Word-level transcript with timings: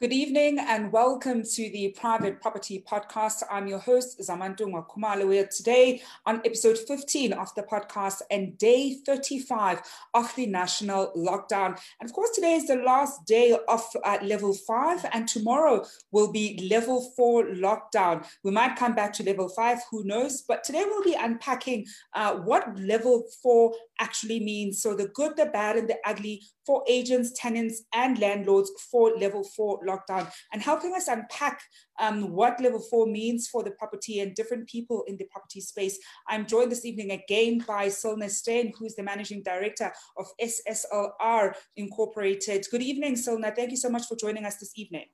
Good 0.00 0.12
evening 0.12 0.60
and 0.60 0.92
welcome 0.92 1.42
to 1.42 1.70
the 1.70 1.92
Private 1.98 2.40
Property 2.40 2.84
Podcast. 2.88 3.42
I'm 3.50 3.66
your 3.66 3.80
host, 3.80 4.20
Zamantungwa 4.20 4.86
Khumalo. 4.86 5.26
We 5.26 5.40
are 5.40 5.48
today 5.48 6.02
on 6.24 6.36
episode 6.44 6.78
15 6.78 7.32
of 7.32 7.52
the 7.56 7.64
podcast 7.64 8.22
and 8.30 8.56
day 8.58 8.98
35 9.04 9.80
of 10.14 10.32
the 10.36 10.46
national 10.46 11.12
lockdown. 11.16 11.80
And 12.00 12.08
of 12.08 12.12
course, 12.12 12.30
today 12.30 12.52
is 12.52 12.68
the 12.68 12.76
last 12.76 13.24
day 13.26 13.58
of 13.66 13.82
uh, 14.04 14.18
level 14.22 14.54
five, 14.54 15.04
and 15.12 15.26
tomorrow 15.26 15.84
will 16.12 16.30
be 16.30 16.68
level 16.70 17.12
four 17.16 17.46
lockdown. 17.46 18.24
We 18.44 18.52
might 18.52 18.76
come 18.76 18.94
back 18.94 19.12
to 19.14 19.24
level 19.24 19.48
five, 19.48 19.78
who 19.90 20.04
knows? 20.04 20.42
But 20.42 20.62
today 20.62 20.84
we'll 20.86 21.02
be 21.02 21.16
unpacking 21.18 21.86
uh, 22.14 22.36
what 22.36 22.78
level 22.78 23.24
four 23.42 23.74
actually 23.98 24.38
means. 24.38 24.80
So, 24.80 24.94
the 24.94 25.08
good, 25.08 25.36
the 25.36 25.46
bad, 25.46 25.74
and 25.74 25.90
the 25.90 25.96
ugly 26.06 26.44
for 26.64 26.84
agents, 26.86 27.32
tenants, 27.34 27.82
and 27.94 28.18
landlords 28.20 28.70
for 28.92 29.16
level 29.16 29.42
four 29.42 29.80
lockdown 29.88 30.30
and 30.52 30.62
helping 30.62 30.94
us 30.94 31.08
unpack 31.08 31.60
um, 31.98 32.32
what 32.32 32.60
level 32.60 32.80
four 32.80 33.06
means 33.06 33.48
for 33.48 33.62
the 33.62 33.70
property 33.72 34.20
and 34.20 34.34
different 34.34 34.68
people 34.68 35.04
in 35.08 35.16
the 35.16 35.26
property 35.32 35.60
space. 35.60 35.98
I'm 36.28 36.46
joined 36.46 36.70
this 36.70 36.84
evening 36.84 37.10
again 37.12 37.64
by 37.66 37.86
Silna 37.86 38.30
Steyn, 38.30 38.72
who's 38.78 38.94
the 38.94 39.02
managing 39.02 39.42
director 39.42 39.92
of 40.16 40.26
SSLR 40.40 41.54
Incorporated. 41.76 42.66
Good 42.70 42.82
evening, 42.82 43.14
Silna. 43.14 43.54
Thank 43.54 43.70
you 43.70 43.76
so 43.76 43.88
much 43.88 44.06
for 44.06 44.16
joining 44.16 44.44
us 44.44 44.56
this 44.56 44.72
evening. 44.76 45.06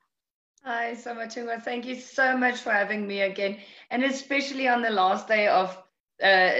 Hi, 0.64 0.94
Samachunga. 0.94 1.62
Thank 1.62 1.84
you 1.84 1.96
so 2.00 2.38
much 2.38 2.60
for 2.60 2.70
having 2.70 3.06
me 3.06 3.20
again, 3.20 3.58
and 3.90 4.02
especially 4.02 4.66
on 4.66 4.80
the 4.80 4.88
last 4.88 5.28
day 5.28 5.46
of 5.46 5.76
uh, 6.22 6.50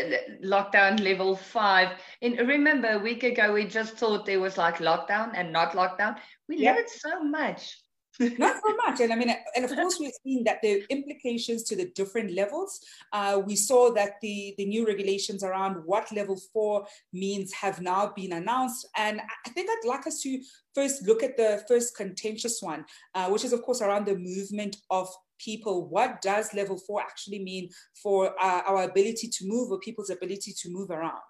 lockdown 0.44 1.00
level 1.02 1.36
five. 1.36 1.96
And 2.20 2.38
remember, 2.38 2.88
a 2.88 2.98
week 2.98 3.22
ago, 3.22 3.52
we 3.52 3.64
just 3.64 3.96
thought 3.96 4.26
there 4.26 4.40
was 4.40 4.58
like 4.58 4.76
lockdown 4.76 5.32
and 5.34 5.52
not 5.52 5.72
lockdown. 5.72 6.16
We 6.48 6.58
yep. 6.58 6.76
learned 6.76 6.88
so 6.90 7.24
much. 7.24 7.78
Not 8.20 8.56
so 8.64 8.76
much. 8.86 9.00
And 9.00 9.12
I 9.12 9.16
mean, 9.16 9.34
and 9.56 9.64
of 9.64 9.74
course, 9.74 9.98
we've 9.98 10.12
seen 10.22 10.44
that 10.44 10.62
the 10.62 10.84
implications 10.90 11.62
to 11.64 11.76
the 11.76 11.90
different 11.94 12.32
levels. 12.32 12.80
Uh, 13.12 13.40
we 13.44 13.56
saw 13.56 13.92
that 13.94 14.20
the, 14.20 14.54
the 14.56 14.66
new 14.66 14.86
regulations 14.86 15.42
around 15.42 15.76
what 15.84 16.12
level 16.12 16.36
four 16.52 16.86
means 17.12 17.52
have 17.52 17.80
now 17.80 18.12
been 18.14 18.32
announced. 18.32 18.88
And 18.96 19.20
I 19.46 19.50
think 19.50 19.68
I'd 19.70 19.88
like 19.88 20.06
us 20.06 20.20
to 20.22 20.40
first 20.74 21.06
look 21.06 21.22
at 21.22 21.36
the 21.36 21.64
first 21.68 21.96
contentious 21.96 22.60
one, 22.60 22.84
uh, 23.14 23.28
which 23.28 23.44
is, 23.44 23.52
of 23.52 23.62
course, 23.62 23.82
around 23.82 24.06
the 24.06 24.16
movement 24.16 24.76
of 24.90 25.08
people. 25.38 25.88
What 25.88 26.22
does 26.22 26.54
level 26.54 26.78
four 26.78 27.00
actually 27.00 27.40
mean 27.40 27.70
for 28.00 28.34
uh, 28.40 28.62
our 28.66 28.84
ability 28.84 29.28
to 29.28 29.46
move 29.46 29.70
or 29.70 29.78
people's 29.80 30.10
ability 30.10 30.54
to 30.62 30.70
move 30.70 30.90
around? 30.90 31.20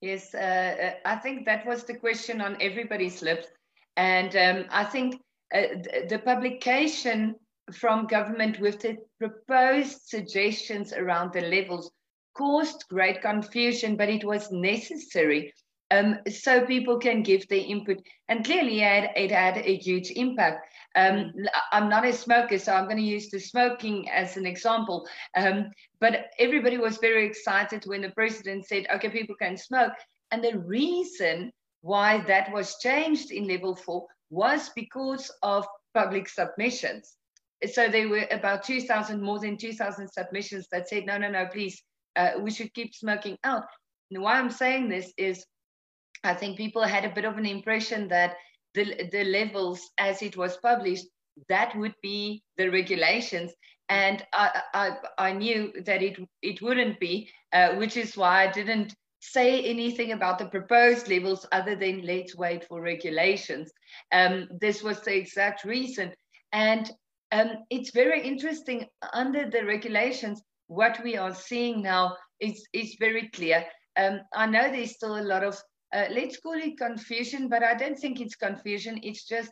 Yes, 0.00 0.34
uh, 0.34 0.38
uh, 0.38 0.92
I 1.04 1.16
think 1.16 1.46
that 1.46 1.64
was 1.66 1.84
the 1.84 1.94
question 1.94 2.40
on 2.40 2.56
everybody's 2.60 3.22
lips. 3.22 3.46
And 3.96 4.34
um, 4.36 4.64
I 4.70 4.84
think 4.84 5.20
the 5.52 6.20
publication 6.24 7.34
from 7.72 8.06
government 8.06 8.60
with 8.60 8.80
the 8.80 8.96
proposed 9.18 10.06
suggestions 10.06 10.92
around 10.92 11.32
the 11.32 11.42
levels 11.42 11.90
caused 12.34 12.84
great 12.88 13.20
confusion, 13.20 13.96
but 13.96 14.08
it 14.08 14.24
was 14.24 14.50
necessary 14.52 15.52
um, 15.90 16.18
so 16.30 16.64
people 16.66 16.98
can 16.98 17.22
give 17.22 17.48
their 17.48 17.64
input. 17.64 17.98
And 18.28 18.44
clearly, 18.44 18.82
it, 18.82 19.10
it 19.16 19.30
had 19.30 19.58
a 19.58 19.76
huge 19.76 20.10
impact. 20.10 20.66
Um, 20.94 21.32
I'm 21.72 21.88
not 21.88 22.04
a 22.04 22.12
smoker, 22.12 22.58
so 22.58 22.72
I'm 22.72 22.84
going 22.84 22.98
to 22.98 23.02
use 23.02 23.30
the 23.30 23.40
smoking 23.40 24.08
as 24.10 24.36
an 24.36 24.46
example. 24.46 25.06
Um, 25.36 25.70
but 26.00 26.26
everybody 26.38 26.78
was 26.78 26.98
very 26.98 27.26
excited 27.26 27.84
when 27.86 28.02
the 28.02 28.10
president 28.10 28.66
said, 28.66 28.86
okay, 28.94 29.08
people 29.08 29.36
can 29.40 29.56
smoke. 29.56 29.92
And 30.30 30.44
the 30.44 30.58
reason 30.58 31.52
why 31.80 32.20
that 32.26 32.52
was 32.52 32.78
changed 32.80 33.30
in 33.30 33.48
level 33.48 33.74
four 33.74 34.06
was 34.30 34.70
because 34.74 35.30
of 35.42 35.66
public 35.94 36.28
submissions. 36.28 37.14
So 37.72 37.88
there 37.88 38.08
were 38.08 38.26
about 38.30 38.62
2,000, 38.62 39.20
more 39.20 39.40
than 39.40 39.56
2,000 39.56 40.08
submissions 40.08 40.68
that 40.70 40.88
said, 40.88 41.06
no, 41.06 41.18
no, 41.18 41.30
no, 41.30 41.46
please, 41.46 41.82
uh, 42.16 42.32
we 42.40 42.50
should 42.50 42.72
keep 42.74 42.94
smoking 42.94 43.36
out. 43.44 43.64
And 44.10 44.22
why 44.22 44.38
I'm 44.38 44.50
saying 44.50 44.88
this 44.88 45.12
is 45.16 45.44
I 46.24 46.34
think 46.34 46.56
people 46.56 46.82
had 46.82 47.04
a 47.04 47.14
bit 47.14 47.24
of 47.24 47.36
an 47.36 47.46
impression 47.46 48.08
that 48.08 48.36
the, 48.74 49.08
the 49.12 49.24
levels 49.24 49.80
as 49.98 50.22
it 50.22 50.36
was 50.36 50.56
published, 50.56 51.06
that 51.48 51.76
would 51.76 51.94
be 52.02 52.42
the 52.56 52.68
regulations. 52.68 53.52
And 53.88 54.24
I, 54.32 54.62
I, 54.74 54.96
I 55.18 55.32
knew 55.32 55.72
that 55.84 56.02
it, 56.02 56.18
it 56.42 56.60
wouldn't 56.60 57.00
be, 57.00 57.30
uh, 57.52 57.74
which 57.74 57.96
is 57.96 58.16
why 58.16 58.46
I 58.46 58.52
didn't 58.52 58.94
say 59.20 59.64
anything 59.64 60.12
about 60.12 60.38
the 60.38 60.46
proposed 60.46 61.08
levels 61.08 61.46
other 61.52 61.74
than 61.74 62.06
let's 62.06 62.36
wait 62.36 62.64
for 62.64 62.80
regulations. 62.80 63.72
Um, 64.12 64.48
this 64.60 64.82
was 64.82 65.00
the 65.00 65.16
exact 65.16 65.64
reason. 65.64 66.12
And 66.52 66.90
um, 67.32 67.50
it's 67.70 67.90
very 67.90 68.22
interesting 68.22 68.86
under 69.12 69.50
the 69.50 69.64
regulations, 69.64 70.42
what 70.68 71.02
we 71.02 71.16
are 71.16 71.34
seeing 71.34 71.82
now 71.82 72.16
is, 72.40 72.66
is 72.72 72.96
very 73.00 73.28
clear. 73.30 73.64
Um, 73.96 74.20
I 74.34 74.46
know 74.46 74.70
there's 74.70 74.94
still 74.94 75.18
a 75.18 75.22
lot 75.22 75.42
of, 75.42 75.58
uh, 75.92 76.06
let's 76.10 76.38
call 76.38 76.54
it 76.54 76.78
confusion, 76.78 77.48
but 77.48 77.62
I 77.62 77.74
don't 77.74 77.98
think 77.98 78.20
it's 78.20 78.36
confusion. 78.36 79.00
It's 79.02 79.26
just 79.26 79.50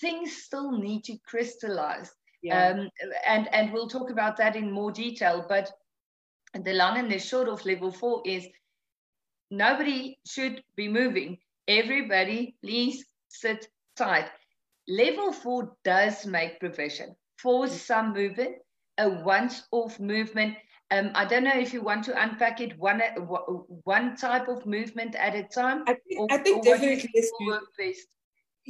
things 0.00 0.42
still 0.42 0.72
need 0.72 1.04
to 1.04 1.16
crystallize. 1.26 2.10
Yeah. 2.42 2.70
Um, 2.70 2.88
and, 3.26 3.54
and 3.54 3.72
we'll 3.72 3.88
talk 3.88 4.10
about 4.10 4.36
that 4.38 4.56
in 4.56 4.72
more 4.72 4.90
detail. 4.90 5.44
But 5.48 5.70
the 6.54 6.72
long 6.72 6.98
and 6.98 7.10
the 7.10 7.18
short 7.18 7.48
of 7.48 7.64
level 7.64 7.92
four 7.92 8.22
is 8.26 8.46
nobody 9.50 10.18
should 10.24 10.62
be 10.76 10.88
moving. 10.88 11.38
Everybody, 11.68 12.56
please 12.62 13.04
sit 13.28 13.68
tight. 13.96 14.28
Level 14.88 15.32
four 15.32 15.76
does 15.84 16.26
make 16.26 16.58
provision 16.58 17.14
for 17.38 17.68
some 17.68 18.12
movement, 18.12 18.56
a 18.98 19.08
once-off 19.08 20.00
movement. 20.00 20.56
Um, 20.90 21.12
I 21.14 21.24
don't 21.24 21.44
know 21.44 21.56
if 21.56 21.72
you 21.72 21.82
want 21.82 22.04
to 22.06 22.22
unpack 22.22 22.60
it 22.60 22.76
one 22.78 23.00
one 23.84 24.16
type 24.16 24.48
of 24.48 24.66
movement 24.66 25.14
at 25.14 25.36
a 25.36 25.44
time. 25.44 25.84
I 25.86 25.94
think, 25.94 26.20
or, 26.20 26.26
I 26.30 26.38
think 26.38 26.64
definitely 26.64 27.08
work 27.46 27.62
best. 27.78 28.08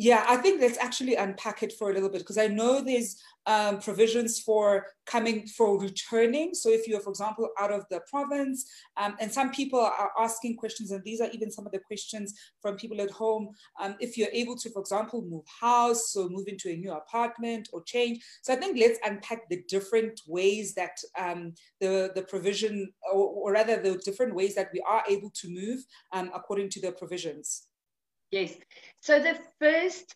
Yeah, 0.02 0.24
I 0.26 0.36
think 0.36 0.62
let's 0.62 0.78
actually 0.78 1.16
unpack 1.16 1.62
it 1.62 1.74
for 1.74 1.90
a 1.90 1.92
little 1.92 2.08
bit 2.08 2.22
because 2.22 2.38
I 2.38 2.46
know 2.46 2.82
there's 2.82 3.20
um, 3.44 3.80
provisions 3.80 4.40
for 4.40 4.86
coming 5.04 5.46
for 5.46 5.78
returning. 5.78 6.54
So 6.54 6.70
if 6.70 6.88
you're, 6.88 7.00
for 7.00 7.10
example, 7.10 7.50
out 7.58 7.70
of 7.70 7.84
the 7.90 8.00
province, 8.08 8.64
um, 8.96 9.16
and 9.20 9.30
some 9.30 9.50
people 9.50 9.78
are 9.78 10.10
asking 10.18 10.56
questions, 10.56 10.90
and 10.90 11.04
these 11.04 11.20
are 11.20 11.28
even 11.34 11.50
some 11.50 11.66
of 11.66 11.72
the 11.72 11.80
questions 11.80 12.32
from 12.62 12.76
people 12.76 12.98
at 13.02 13.10
home. 13.10 13.50
Um, 13.78 13.96
if 14.00 14.16
you're 14.16 14.32
able 14.32 14.56
to, 14.56 14.70
for 14.70 14.80
example, 14.80 15.20
move 15.20 15.44
house, 15.60 16.12
so 16.12 16.30
move 16.30 16.48
into 16.48 16.70
a 16.70 16.76
new 16.76 16.92
apartment 16.92 17.68
or 17.70 17.82
change. 17.82 18.24
So 18.40 18.54
I 18.54 18.56
think 18.56 18.78
let's 18.78 18.98
unpack 19.04 19.50
the 19.50 19.62
different 19.68 20.18
ways 20.26 20.72
that 20.76 20.96
um, 21.18 21.52
the 21.78 22.10
the 22.14 22.22
provision, 22.22 22.90
or, 23.12 23.28
or, 23.28 23.52
rather 23.52 23.82
the 23.82 23.98
different 23.98 24.34
ways 24.34 24.54
that 24.54 24.70
we 24.72 24.82
are 24.88 25.04
able 25.10 25.28
to 25.42 25.50
move 25.50 25.84
um, 26.12 26.30
according 26.34 26.70
to 26.70 26.80
the 26.80 26.92
provisions. 26.92 27.66
Yes. 28.30 28.54
So 29.00 29.18
the 29.18 29.38
first 29.58 30.14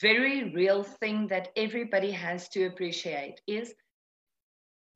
very 0.00 0.52
real 0.54 0.82
thing 0.82 1.28
that 1.28 1.48
everybody 1.56 2.10
has 2.12 2.48
to 2.50 2.66
appreciate 2.66 3.40
is 3.46 3.74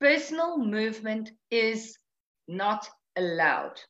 personal 0.01 0.59
movement 0.59 1.31
is 1.51 1.97
not 2.49 2.89
allowed. 3.17 3.81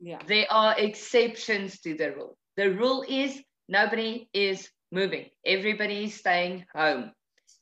Yeah. 0.00 0.18
There 0.26 0.46
are 0.50 0.78
exceptions 0.78 1.80
to 1.80 1.94
the 1.94 2.12
rule. 2.12 2.36
The 2.56 2.70
rule 2.70 3.04
is 3.08 3.40
nobody 3.68 4.28
is 4.32 4.68
moving. 4.92 5.26
Everybody 5.44 6.04
is 6.04 6.14
staying 6.14 6.66
home. 6.74 7.12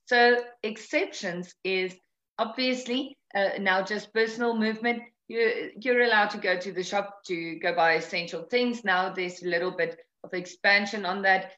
So 0.06 0.36
exceptions 0.62 1.54
is 1.64 1.94
obviously 2.38 3.16
uh, 3.34 3.50
now 3.58 3.82
just 3.82 4.12
personal 4.12 4.56
movement. 4.56 5.02
You, 5.28 5.70
you're 5.80 6.02
allowed 6.02 6.30
to 6.30 6.38
go 6.38 6.58
to 6.58 6.72
the 6.72 6.82
shop 6.82 7.24
to 7.26 7.58
go 7.58 7.74
buy 7.74 7.94
essential 7.94 8.42
things. 8.42 8.84
Now 8.84 9.12
there's 9.12 9.42
a 9.42 9.48
little 9.48 9.70
bit 9.70 9.98
of 10.24 10.34
expansion 10.34 11.04
on 11.06 11.22
that. 11.22 11.52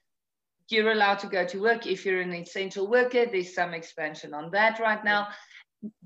You're 0.69 0.93
allowed 0.93 1.21
to 1.21 1.29
go 1.29 1.47
to 1.47 1.63
work 1.63 1.87
if 1.87 2.05
you're 2.05 2.21
an 2.21 2.35
essential 2.35 2.91
worker. 2.91 3.25
There's 3.25 3.55
some 3.55 3.73
expansion 3.73 4.35
on 4.35 4.51
that 4.51 4.81
right 4.81 5.03
now. 5.05 5.29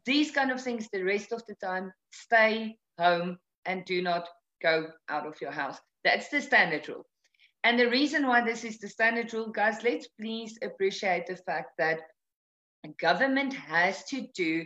These 0.04 0.30
kind 0.30 0.50
of 0.50 0.60
things, 0.60 0.88
the 0.92 1.02
rest 1.02 1.32
of 1.32 1.42
the 1.46 1.54
time, 1.54 1.92
stay 2.12 2.76
home 2.98 3.38
and 3.64 3.84
do 3.86 4.02
not 4.02 4.28
go 4.62 4.88
out 5.08 5.26
of 5.26 5.40
your 5.40 5.52
house. 5.52 5.78
That's 6.04 6.28
the 6.28 6.42
standard 6.42 6.86
rule. 6.88 7.06
And 7.64 7.78
the 7.78 7.88
reason 7.88 8.26
why 8.26 8.42
this 8.42 8.64
is 8.64 8.78
the 8.78 8.88
standard 8.88 9.32
rule, 9.32 9.50
guys, 9.50 9.82
let's 9.82 10.08
please 10.08 10.58
appreciate 10.62 11.26
the 11.26 11.36
fact 11.36 11.72
that 11.78 12.00
government 12.98 13.52
has 13.52 14.04
to 14.04 14.26
do 14.34 14.64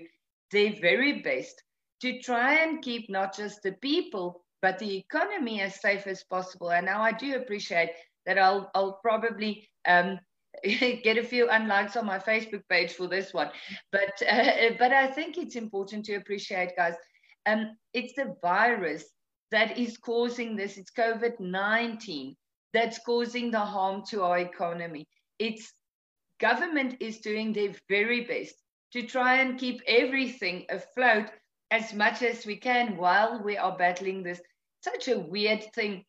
their 0.50 0.74
very 0.80 1.20
best 1.22 1.62
to 2.00 2.20
try 2.20 2.54
and 2.54 2.82
keep 2.82 3.10
not 3.10 3.36
just 3.36 3.62
the 3.62 3.72
people, 3.72 4.43
but 4.64 4.78
the 4.78 4.96
economy 4.96 5.60
as 5.60 5.78
safe 5.78 6.06
as 6.06 6.24
possible. 6.24 6.70
And 6.70 6.86
now 6.86 7.02
I 7.02 7.12
do 7.12 7.36
appreciate 7.36 7.90
that 8.24 8.38
I'll, 8.38 8.70
I'll 8.74 8.98
probably 9.02 9.68
um, 9.86 10.18
get 10.64 11.18
a 11.18 11.22
few 11.22 11.48
unlikes 11.48 11.96
on 11.98 12.06
my 12.06 12.18
Facebook 12.18 12.62
page 12.70 12.92
for 12.94 13.06
this 13.06 13.34
one. 13.34 13.50
But, 13.92 14.14
uh, 14.26 14.70
but 14.78 14.90
I 14.90 15.08
think 15.08 15.36
it's 15.36 15.56
important 15.56 16.06
to 16.06 16.14
appreciate, 16.14 16.76
guys, 16.78 16.94
um, 17.44 17.76
it's 17.92 18.14
the 18.14 18.36
virus 18.40 19.04
that 19.50 19.76
is 19.76 19.98
causing 19.98 20.56
this. 20.56 20.78
It's 20.78 20.90
COVID 20.92 21.40
19 21.40 22.34
that's 22.72 22.98
causing 23.00 23.50
the 23.50 23.60
harm 23.60 24.02
to 24.08 24.22
our 24.22 24.38
economy. 24.38 25.06
It's 25.38 25.74
government 26.40 26.96
is 27.00 27.18
doing 27.18 27.52
their 27.52 27.74
very 27.90 28.22
best 28.24 28.54
to 28.94 29.02
try 29.02 29.42
and 29.42 29.58
keep 29.58 29.82
everything 29.86 30.64
afloat 30.70 31.26
as 31.70 31.92
much 31.92 32.22
as 32.22 32.46
we 32.46 32.56
can 32.56 32.96
while 32.96 33.42
we 33.44 33.58
are 33.58 33.76
battling 33.76 34.22
this 34.22 34.40
such 34.84 35.08
a 35.08 35.18
weird 35.18 35.64
thing 35.74 36.04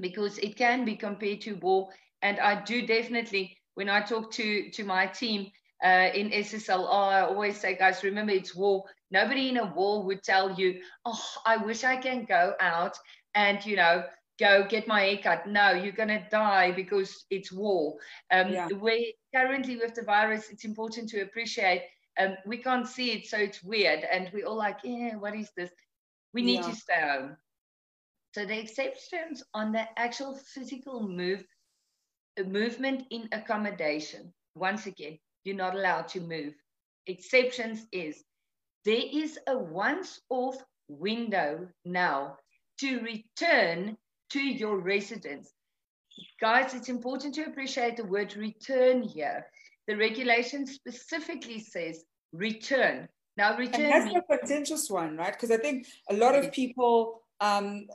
because 0.00 0.38
it 0.38 0.56
can 0.56 0.84
be 0.84 0.96
compared 0.96 1.40
to 1.42 1.54
war. 1.56 1.88
And 2.22 2.40
I 2.40 2.62
do 2.62 2.86
definitely, 2.86 3.56
when 3.74 3.88
I 3.88 4.00
talk 4.00 4.30
to, 4.32 4.70
to 4.70 4.84
my 4.84 5.06
team 5.06 5.50
uh, 5.84 6.08
in 6.14 6.30
SSLR, 6.30 6.88
I 6.88 7.20
always 7.20 7.60
say, 7.60 7.76
guys, 7.76 8.02
remember 8.02 8.32
it's 8.32 8.54
war. 8.54 8.84
Nobody 9.10 9.48
in 9.50 9.58
a 9.58 9.66
war 9.66 10.02
would 10.04 10.22
tell 10.22 10.52
you, 10.52 10.80
oh, 11.04 11.24
I 11.46 11.56
wish 11.58 11.84
I 11.84 11.96
can 11.96 12.24
go 12.24 12.54
out 12.60 12.96
and, 13.34 13.64
you 13.64 13.76
know, 13.76 14.04
go 14.38 14.66
get 14.68 14.88
my 14.88 15.02
haircut. 15.02 15.46
No, 15.46 15.72
you're 15.72 15.92
going 15.92 16.08
to 16.08 16.24
die 16.30 16.72
because 16.72 17.24
it's 17.30 17.52
war. 17.52 17.96
Um, 18.30 18.52
yeah. 18.52 18.68
We 18.68 19.14
currently 19.34 19.76
with 19.76 19.94
the 19.94 20.02
virus, 20.02 20.50
it's 20.50 20.64
important 20.64 21.08
to 21.10 21.22
appreciate 21.22 21.82
um, 22.18 22.36
we 22.44 22.58
can't 22.58 22.86
see 22.86 23.12
it, 23.12 23.26
so 23.26 23.38
it's 23.38 23.62
weird. 23.62 24.04
And 24.10 24.30
we're 24.32 24.46
all 24.46 24.56
like, 24.56 24.78
yeah, 24.82 25.16
what 25.16 25.34
is 25.34 25.50
this? 25.56 25.70
We 26.34 26.42
need 26.42 26.60
yeah. 26.60 26.70
to 26.70 26.74
stay 26.74 27.00
home. 27.00 27.36
So 28.34 28.44
the 28.44 28.58
exceptions 28.58 29.42
on 29.54 29.72
the 29.72 29.84
actual 29.96 30.38
physical 30.54 31.08
move, 31.08 31.44
movement 32.46 33.04
in 33.10 33.28
accommodation, 33.32 34.32
once 34.54 34.86
again, 34.86 35.18
you're 35.44 35.56
not 35.56 35.74
allowed 35.74 36.08
to 36.08 36.20
move. 36.20 36.54
Exceptions 37.06 37.86
is 37.90 38.22
there 38.84 39.02
is 39.12 39.38
a 39.46 39.56
once-off 39.58 40.56
window 40.88 41.68
now 41.84 42.36
to 42.80 43.00
return 43.00 43.96
to 44.30 44.40
your 44.40 44.78
residence. 44.78 45.52
Guys, 46.40 46.74
it's 46.74 46.88
important 46.88 47.34
to 47.36 47.44
appreciate 47.46 47.96
the 47.96 48.04
word 48.04 48.36
return 48.36 49.02
here. 49.02 49.46
The 49.86 49.96
regulation 49.96 50.66
specifically 50.66 51.60
says 51.60 52.04
return. 52.32 53.08
Now, 53.36 53.56
return. 53.56 53.86
And 53.86 54.10
that's 54.10 54.16
a 54.16 54.38
contentious 54.38 54.90
one, 54.90 55.16
right? 55.16 55.32
Because 55.32 55.50
I 55.50 55.56
think 55.56 55.86
a 56.10 56.14
lot 56.14 56.34
of 56.34 56.52
people 56.52 57.22
um, 57.40 57.86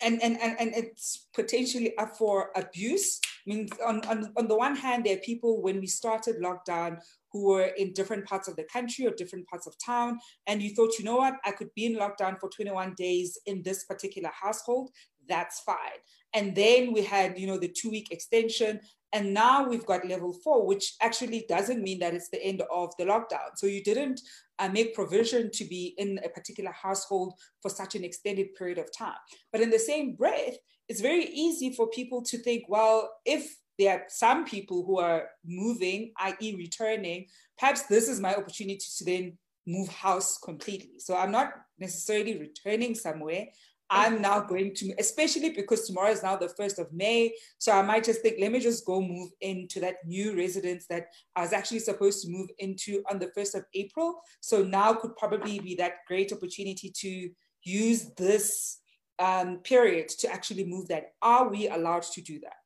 and, 0.00 0.22
and, 0.22 0.38
and, 0.40 0.60
and 0.60 0.74
it's 0.74 1.28
potentially 1.34 1.96
up 1.96 2.16
for 2.16 2.50
abuse. 2.56 3.20
I 3.46 3.50
mean, 3.50 3.68
on, 3.84 4.04
on, 4.06 4.32
on 4.36 4.48
the 4.48 4.56
one 4.56 4.76
hand, 4.76 5.04
there 5.04 5.16
are 5.16 5.20
people 5.20 5.62
when 5.62 5.80
we 5.80 5.86
started 5.86 6.36
lockdown 6.42 6.98
who 7.32 7.48
were 7.48 7.72
in 7.76 7.92
different 7.92 8.26
parts 8.26 8.48
of 8.48 8.56
the 8.56 8.64
country 8.64 9.06
or 9.06 9.10
different 9.10 9.48
parts 9.48 9.66
of 9.66 9.74
town, 9.84 10.18
and 10.46 10.60
you 10.60 10.74
thought, 10.74 10.98
you 10.98 11.04
know 11.04 11.16
what, 11.16 11.34
I 11.44 11.52
could 11.52 11.72
be 11.74 11.86
in 11.86 11.96
lockdown 11.96 12.38
for 12.38 12.50
21 12.50 12.94
days 12.96 13.38
in 13.46 13.62
this 13.62 13.84
particular 13.84 14.30
household, 14.38 14.90
that's 15.28 15.60
fine. 15.60 16.00
And 16.34 16.54
then 16.54 16.92
we 16.92 17.02
had, 17.02 17.38
you 17.38 17.46
know, 17.46 17.58
the 17.58 17.68
two 17.68 17.90
week 17.90 18.10
extension, 18.10 18.80
and 19.12 19.34
now 19.34 19.68
we've 19.68 19.86
got 19.86 20.06
level 20.06 20.32
four, 20.32 20.66
which 20.66 20.94
actually 21.00 21.44
doesn't 21.48 21.82
mean 21.82 21.98
that 22.00 22.14
it's 22.14 22.30
the 22.30 22.42
end 22.42 22.62
of 22.70 22.92
the 22.98 23.04
lockdown. 23.04 23.56
So 23.56 23.66
you 23.66 23.82
didn't 23.82 24.20
uh, 24.62 24.68
make 24.68 24.94
provision 24.94 25.50
to 25.50 25.64
be 25.64 25.94
in 25.98 26.20
a 26.24 26.28
particular 26.28 26.70
household 26.70 27.34
for 27.60 27.68
such 27.68 27.94
an 27.96 28.04
extended 28.04 28.54
period 28.54 28.78
of 28.78 28.88
time. 28.96 29.16
But 29.50 29.60
in 29.60 29.70
the 29.70 29.78
same 29.78 30.14
breath, 30.14 30.56
it's 30.88 31.00
very 31.00 31.26
easy 31.26 31.74
for 31.74 31.88
people 31.88 32.22
to 32.22 32.38
think, 32.38 32.64
well, 32.68 33.10
if 33.24 33.56
there 33.78 33.94
are 33.94 34.04
some 34.08 34.44
people 34.44 34.84
who 34.84 34.98
are 34.98 35.28
moving, 35.44 36.12
i.e., 36.18 36.54
returning, 36.56 37.26
perhaps 37.58 37.82
this 37.86 38.08
is 38.08 38.20
my 38.20 38.34
opportunity 38.34 38.78
to 38.98 39.04
then 39.04 39.38
move 39.66 39.88
house 39.88 40.38
completely. 40.38 40.98
So 40.98 41.16
I'm 41.16 41.32
not 41.32 41.52
necessarily 41.78 42.38
returning 42.38 42.94
somewhere. 42.94 43.46
I'm 43.94 44.22
now 44.22 44.40
going 44.40 44.74
to, 44.76 44.94
especially 44.98 45.50
because 45.50 45.86
tomorrow 45.86 46.10
is 46.10 46.22
now 46.22 46.34
the 46.34 46.46
1st 46.46 46.78
of 46.78 46.92
May. 46.94 47.34
So 47.58 47.72
I 47.72 47.82
might 47.82 48.04
just 48.04 48.22
think, 48.22 48.36
let 48.40 48.50
me 48.50 48.58
just 48.58 48.86
go 48.86 49.02
move 49.02 49.30
into 49.42 49.80
that 49.80 49.96
new 50.06 50.34
residence 50.34 50.86
that 50.86 51.08
I 51.36 51.42
was 51.42 51.52
actually 51.52 51.80
supposed 51.80 52.22
to 52.22 52.30
move 52.30 52.48
into 52.58 53.02
on 53.10 53.18
the 53.18 53.30
1st 53.36 53.56
of 53.56 53.64
April. 53.74 54.14
So 54.40 54.62
now 54.62 54.94
could 54.94 55.14
probably 55.16 55.58
be 55.58 55.74
that 55.74 56.06
great 56.08 56.32
opportunity 56.32 56.90
to 57.00 57.30
use 57.64 58.10
this 58.16 58.78
um, 59.18 59.58
period 59.58 60.08
to 60.20 60.32
actually 60.32 60.64
move 60.64 60.88
that. 60.88 61.12
Are 61.20 61.50
we 61.50 61.68
allowed 61.68 62.04
to 62.14 62.22
do 62.22 62.40
that? 62.40 62.64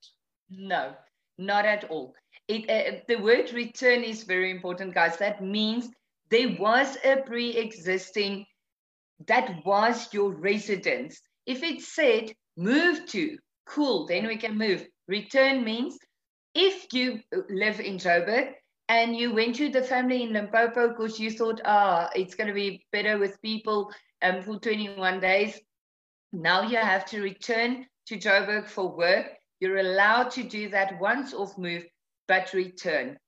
No, 0.49 0.95
not 1.39 1.65
at 1.65 1.91
all. 1.91 2.15
It, 2.47 2.71
uh, 2.71 3.01
the 3.09 3.17
word 3.17 3.53
return 3.53 4.05
is 4.05 4.23
very 4.23 4.53
important, 4.53 4.95
guys. 4.95 5.17
That 5.17 5.43
means 5.43 5.89
there 6.31 6.57
was 6.61 6.97
a 7.05 7.17
pre 7.17 7.51
existing 7.57 8.47
that 9.27 9.65
was 9.65 10.13
your 10.13 10.31
residence. 10.31 11.21
If 11.47 11.63
it 11.63 11.81
said 11.81 12.33
move 12.57 13.07
to, 13.07 13.39
cool, 13.67 14.07
then 14.07 14.27
we 14.27 14.37
can 14.37 14.59
move. 14.59 14.87
Return 15.09 15.65
means 15.65 15.99
if 16.55 16.87
you 16.93 17.21
live 17.49 17.81
in 17.81 17.99
Joburg 17.99 18.53
and 18.89 19.17
you 19.17 19.33
went 19.33 19.57
to 19.57 19.69
the 19.69 19.83
family 19.83 20.23
in 20.23 20.33
Limpopo 20.33 20.89
because 20.89 21.19
you 21.19 21.31
thought, 21.31 21.61
ah, 21.65 22.09
it's 22.15 22.35
going 22.35 22.49
to 22.49 22.55
be 22.55 22.85
better 22.93 23.19
with 23.19 23.41
people 23.43 23.91
um, 24.23 24.43
for 24.43 24.59
21 24.59 25.21
days, 25.21 25.59
now 26.33 26.63
you 26.63 26.77
have 26.77 27.05
to 27.07 27.23
return 27.23 27.87
to 28.07 28.17
Joburg 28.17 28.69
for 28.69 28.97
work. 28.97 29.27
You're 29.61 29.79
allowed 29.79 30.31
to 30.33 30.43
do 30.43 30.69
that 30.71 30.99
once 31.01 31.33
off 31.33 31.57
move, 31.57 31.85
but 32.29 32.53
return. 32.53 33.19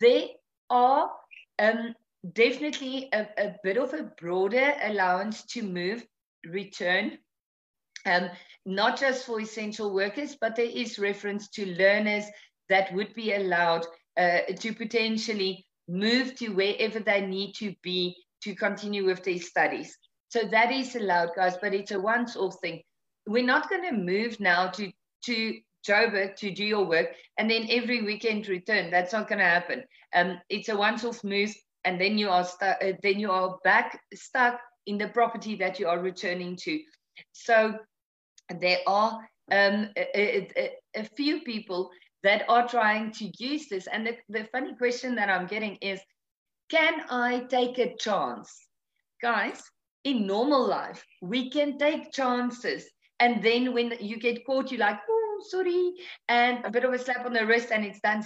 There 0.00 0.28
are 0.70 1.10
um, 1.58 1.94
definitely 2.34 3.08
a, 3.12 3.26
a 3.38 3.54
bit 3.62 3.76
of 3.76 3.92
a 3.94 4.10
broader 4.20 4.74
allowance 4.84 5.44
to 5.46 5.62
move, 5.62 6.04
return, 6.44 7.18
um, 8.06 8.30
not 8.64 8.98
just 8.98 9.26
for 9.26 9.40
essential 9.40 9.92
workers, 9.92 10.36
but 10.40 10.56
there 10.56 10.66
is 10.66 10.98
reference 10.98 11.48
to 11.50 11.74
learners 11.76 12.24
that 12.68 12.92
would 12.94 13.12
be 13.14 13.34
allowed 13.34 13.86
uh, 14.16 14.40
to 14.58 14.72
potentially 14.72 15.66
move 15.88 16.34
to 16.36 16.48
wherever 16.48 17.00
they 17.00 17.26
need 17.26 17.52
to 17.54 17.74
be 17.82 18.16
to 18.42 18.54
continue 18.54 19.04
with 19.04 19.22
their 19.24 19.38
studies. 19.38 19.96
So 20.28 20.42
that 20.50 20.72
is 20.72 20.96
allowed, 20.96 21.30
guys, 21.36 21.56
but 21.60 21.74
it's 21.74 21.90
a 21.90 22.00
once 22.00 22.36
off 22.36 22.56
thing. 22.60 22.82
We're 23.26 23.44
not 23.44 23.68
going 23.68 23.82
to 23.82 23.92
move 23.92 24.40
now 24.40 24.68
to, 24.70 24.90
to 25.26 25.58
Joburg 25.86 26.36
to 26.36 26.50
do 26.52 26.64
your 26.64 26.84
work 26.84 27.08
and 27.36 27.50
then 27.50 27.66
every 27.68 28.02
weekend 28.02 28.48
return. 28.48 28.90
That's 28.90 29.12
not 29.12 29.28
going 29.28 29.40
to 29.40 29.44
happen. 29.44 29.84
Um, 30.14 30.40
it's 30.48 30.68
a 30.68 30.76
once 30.76 31.04
off 31.04 31.22
move 31.22 31.54
and 31.84 32.00
then 32.00 32.18
you 32.18 32.28
are 32.28 32.44
stuck 32.44 32.82
uh, 32.82 32.92
then 33.02 33.18
you 33.18 33.30
are 33.30 33.58
back 33.64 34.00
stuck 34.14 34.60
in 34.86 34.98
the 34.98 35.08
property 35.08 35.56
that 35.56 35.78
you 35.78 35.86
are 35.86 36.00
returning 36.00 36.56
to. 36.56 36.80
So 37.32 37.78
there 38.60 38.78
are 38.86 39.20
um, 39.50 39.90
a, 39.96 40.48
a, 40.56 40.70
a, 40.96 41.04
few 41.16 41.40
people 41.42 41.90
that 42.22 42.44
are 42.48 42.66
trying 42.68 43.12
to 43.12 43.30
use 43.38 43.68
this 43.68 43.86
and 43.86 44.06
the, 44.06 44.16
the 44.28 44.44
funny 44.52 44.74
question 44.76 45.14
that 45.16 45.28
i'm 45.28 45.46
getting 45.46 45.76
is 45.76 46.00
can 46.70 47.02
i 47.10 47.40
take 47.48 47.78
a 47.78 47.96
chance? 47.96 48.66
Guys 49.20 49.62
in 50.04 50.26
normal 50.26 50.66
life 50.66 51.04
we 51.20 51.50
can 51.50 51.78
take 51.78 52.12
chances 52.12 52.88
and 53.20 53.42
then 53.42 53.72
when 53.72 53.92
you 54.00 54.18
get 54.18 54.44
caught 54.44 54.70
you're 54.70 54.80
like 54.80 54.98
oh 55.08 55.40
sorry 55.48 55.92
and 56.28 56.64
a 56.64 56.70
bit 56.70 56.84
of 56.84 56.92
a 56.92 56.98
slap 56.98 57.24
on 57.24 57.32
the 57.32 57.46
wrist 57.46 57.68
and 57.70 57.84
it's 57.84 58.00
done 58.00 58.22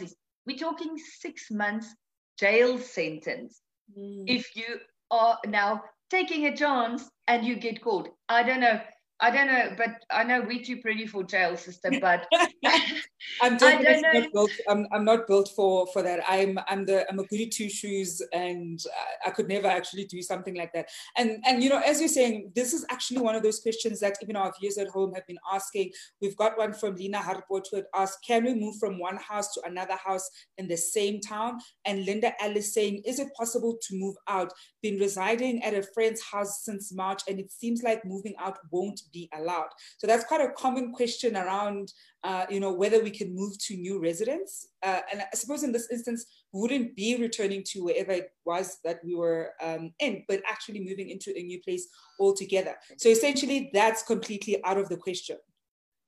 we're 0.46 0.56
talking 0.56 0.96
six 0.96 1.50
months 1.50 1.94
jail 2.38 2.78
sentence 2.78 3.60
mm. 3.98 4.24
if 4.26 4.56
you 4.56 4.78
are 5.10 5.38
now 5.46 5.82
taking 6.10 6.46
a 6.46 6.56
chance 6.56 7.08
and 7.26 7.44
you 7.44 7.56
get 7.56 7.80
caught. 7.80 8.08
I 8.28 8.42
don't 8.42 8.60
know. 8.60 8.80
I 9.18 9.30
don't 9.30 9.46
know, 9.46 9.74
but 9.78 10.04
I 10.10 10.24
know 10.24 10.42
we're 10.42 10.62
too 10.62 10.76
pretty 10.82 11.06
for 11.06 11.24
jail 11.24 11.56
system, 11.56 12.00
but 12.00 12.28
I'm 13.40 13.56
definitely 13.56 14.20
not 14.20 14.32
built. 14.32 14.50
I'm, 14.68 14.86
I'm 14.92 15.04
not 15.04 15.26
built 15.26 15.50
for 15.54 15.86
for 15.88 16.02
that. 16.02 16.20
I'm 16.28 16.58
I'm 16.68 16.84
the 16.84 17.08
I'm 17.10 17.18
a 17.18 17.24
goody 17.24 17.46
two 17.46 17.68
shoes, 17.68 18.22
and 18.32 18.82
I 19.24 19.30
could 19.30 19.48
never 19.48 19.66
actually 19.66 20.04
do 20.04 20.22
something 20.22 20.56
like 20.56 20.72
that. 20.72 20.88
And 21.16 21.42
and 21.46 21.62
you 21.62 21.68
know, 21.68 21.80
as 21.84 22.00
you're 22.00 22.08
saying, 22.08 22.52
this 22.54 22.72
is 22.72 22.84
actually 22.90 23.20
one 23.20 23.34
of 23.34 23.42
those 23.42 23.60
questions 23.60 24.00
that 24.00 24.16
even 24.22 24.36
our 24.36 24.52
viewers 24.58 24.78
at 24.78 24.88
home 24.88 25.12
have 25.14 25.26
been 25.26 25.38
asking. 25.52 25.90
We've 26.20 26.36
got 26.36 26.58
one 26.58 26.72
from 26.72 26.96
Lina 26.96 27.18
Harport 27.18 27.66
who 27.70 27.76
had 27.76 27.86
asked, 27.94 28.24
"Can 28.26 28.44
we 28.44 28.54
move 28.54 28.76
from 28.76 28.98
one 28.98 29.16
house 29.16 29.52
to 29.54 29.62
another 29.66 29.96
house 29.96 30.28
in 30.58 30.68
the 30.68 30.76
same 30.76 31.20
town?" 31.20 31.58
And 31.84 32.04
Linda 32.04 32.32
Ellis 32.42 32.72
saying, 32.72 33.02
"Is 33.04 33.18
it 33.18 33.28
possible 33.36 33.78
to 33.82 33.98
move 33.98 34.16
out? 34.28 34.52
Been 34.82 34.98
residing 34.98 35.62
at 35.62 35.74
a 35.74 35.82
friend's 35.82 36.22
house 36.22 36.64
since 36.64 36.92
March, 36.92 37.22
and 37.28 37.38
it 37.38 37.50
seems 37.52 37.82
like 37.82 38.04
moving 38.04 38.34
out 38.38 38.58
won't 38.70 39.02
be 39.12 39.28
allowed." 39.34 39.70
So 39.98 40.06
that's 40.06 40.24
quite 40.24 40.40
a 40.40 40.52
common 40.52 40.92
question 40.92 41.36
around 41.36 41.92
uh, 42.26 42.44
you 42.50 42.58
know, 42.58 42.72
whether 42.72 43.00
we 43.04 43.10
can 43.16 43.34
move 43.34 43.58
to 43.66 43.76
new 43.76 44.00
residents. 44.00 44.68
Uh, 44.82 45.00
and 45.10 45.22
I 45.22 45.34
suppose 45.34 45.62
in 45.62 45.72
this 45.72 45.90
instance, 45.90 46.26
we 46.52 46.60
wouldn't 46.60 46.96
be 46.96 47.16
returning 47.16 47.62
to 47.72 47.84
wherever 47.84 48.12
it 48.12 48.30
was 48.44 48.78
that 48.84 49.00
we 49.04 49.14
were 49.14 49.52
um, 49.62 49.92
in, 50.00 50.24
but 50.28 50.42
actually 50.48 50.80
moving 50.80 51.10
into 51.10 51.36
a 51.36 51.42
new 51.42 51.60
place 51.62 51.88
altogether. 52.20 52.76
So 52.98 53.08
essentially, 53.08 53.70
that's 53.72 54.02
completely 54.02 54.62
out 54.64 54.78
of 54.78 54.88
the 54.88 54.96
question. 54.96 55.38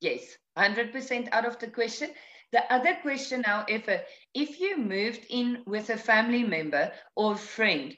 Yes, 0.01 0.37
100% 0.57 1.29
out 1.31 1.45
of 1.45 1.59
the 1.59 1.67
question. 1.67 2.11
The 2.51 2.71
other 2.73 2.97
question, 3.01 3.43
however, 3.43 4.01
if 4.33 4.59
you 4.59 4.77
moved 4.77 5.25
in 5.29 5.63
with 5.67 5.89
a 5.89 5.97
family 5.97 6.43
member 6.43 6.91
or 7.15 7.35
friend 7.35 7.95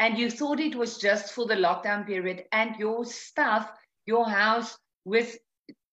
and 0.00 0.18
you 0.18 0.28
thought 0.30 0.58
it 0.58 0.74
was 0.74 0.98
just 0.98 1.32
for 1.32 1.46
the 1.46 1.54
lockdown 1.54 2.06
period 2.06 2.44
and 2.50 2.74
your 2.76 3.04
stuff, 3.04 3.70
your 4.06 4.28
house 4.28 4.76
with 5.04 5.38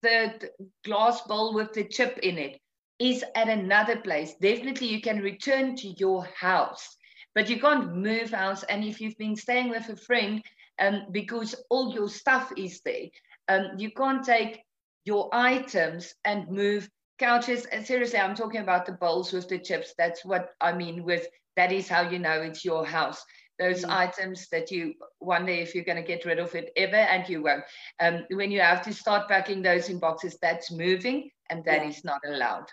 the 0.01 0.49
glass 0.85 1.21
bowl 1.21 1.53
with 1.53 1.73
the 1.73 1.83
chip 1.83 2.19
in 2.19 2.37
it 2.37 2.59
is 2.99 3.23
at 3.35 3.49
another 3.49 3.97
place. 3.97 4.35
Definitely 4.41 4.87
you 4.87 5.01
can 5.01 5.21
return 5.21 5.75
to 5.77 5.87
your 5.87 6.25
house, 6.25 6.97
but 7.33 7.49
you 7.49 7.59
can't 7.59 7.95
move 7.95 8.31
house. 8.31 8.63
And 8.63 8.83
if 8.83 8.99
you've 8.99 9.17
been 9.17 9.35
staying 9.35 9.69
with 9.69 9.87
a 9.89 9.95
friend 9.95 10.43
um, 10.79 11.05
because 11.11 11.55
all 11.69 11.93
your 11.93 12.09
stuff 12.09 12.51
is 12.57 12.81
there, 12.81 13.07
um, 13.47 13.71
you 13.77 13.91
can't 13.91 14.23
take 14.23 14.61
your 15.05 15.29
items 15.31 16.13
and 16.25 16.49
move 16.49 16.89
couches. 17.17 17.65
And 17.65 17.85
seriously, 17.85 18.19
I'm 18.19 18.35
talking 18.35 18.61
about 18.61 18.85
the 18.85 18.93
bowls 18.93 19.33
with 19.33 19.47
the 19.47 19.59
chips. 19.59 19.93
That's 19.97 20.25
what 20.25 20.49
I 20.61 20.73
mean 20.73 21.03
with 21.03 21.27
that 21.55 21.71
is 21.71 21.87
how 21.87 22.09
you 22.09 22.19
know 22.19 22.41
it's 22.41 22.63
your 22.63 22.85
house 22.85 23.23
those 23.59 23.83
mm. 23.83 23.89
items 23.89 24.47
that 24.49 24.71
you 24.71 24.93
wonder 25.19 25.51
if 25.51 25.75
you're 25.75 25.83
going 25.83 26.01
to 26.01 26.07
get 26.07 26.25
rid 26.25 26.39
of 26.39 26.55
it 26.55 26.71
ever 26.75 26.95
and 26.95 27.27
you 27.29 27.43
won't 27.43 27.63
um, 27.99 28.25
when 28.31 28.51
you 28.51 28.61
have 28.61 28.81
to 28.81 28.93
start 28.93 29.27
packing 29.27 29.61
those 29.61 29.89
in 29.89 29.99
boxes 29.99 30.37
that's 30.41 30.71
moving 30.71 31.29
and 31.49 31.63
that 31.65 31.83
yeah. 31.83 31.89
is 31.89 32.03
not 32.03 32.21
allowed 32.25 32.65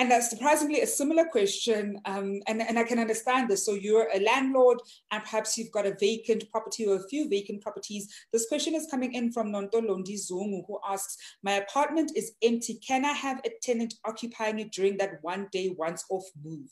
and 0.00 0.10
that's 0.10 0.30
surprisingly 0.30 0.80
a 0.80 0.86
similar 0.86 1.26
question, 1.26 2.00
um, 2.06 2.40
and, 2.48 2.62
and 2.62 2.78
I 2.78 2.84
can 2.84 2.98
understand 2.98 3.50
this. 3.50 3.66
So 3.66 3.74
you're 3.74 4.08
a 4.14 4.20
landlord, 4.20 4.78
and 5.10 5.22
perhaps 5.22 5.58
you've 5.58 5.72
got 5.72 5.84
a 5.84 5.94
vacant 6.00 6.50
property 6.50 6.86
or 6.86 6.96
a 6.96 7.08
few 7.10 7.28
vacant 7.28 7.60
properties. 7.60 8.08
This 8.32 8.48
question 8.48 8.74
is 8.74 8.88
coming 8.90 9.12
in 9.12 9.30
from 9.30 9.52
Nontolondi 9.52 10.16
Zungu, 10.16 10.62
who 10.66 10.78
asks, 10.88 11.18
my 11.42 11.52
apartment 11.52 12.12
is 12.16 12.32
empty. 12.42 12.80
Can 12.80 13.04
I 13.04 13.12
have 13.12 13.42
a 13.44 13.50
tenant 13.62 13.92
occupying 14.06 14.60
it 14.60 14.72
during 14.72 14.96
that 14.96 15.18
one 15.20 15.48
day 15.52 15.74
once 15.76 16.02
off 16.08 16.24
move? 16.42 16.70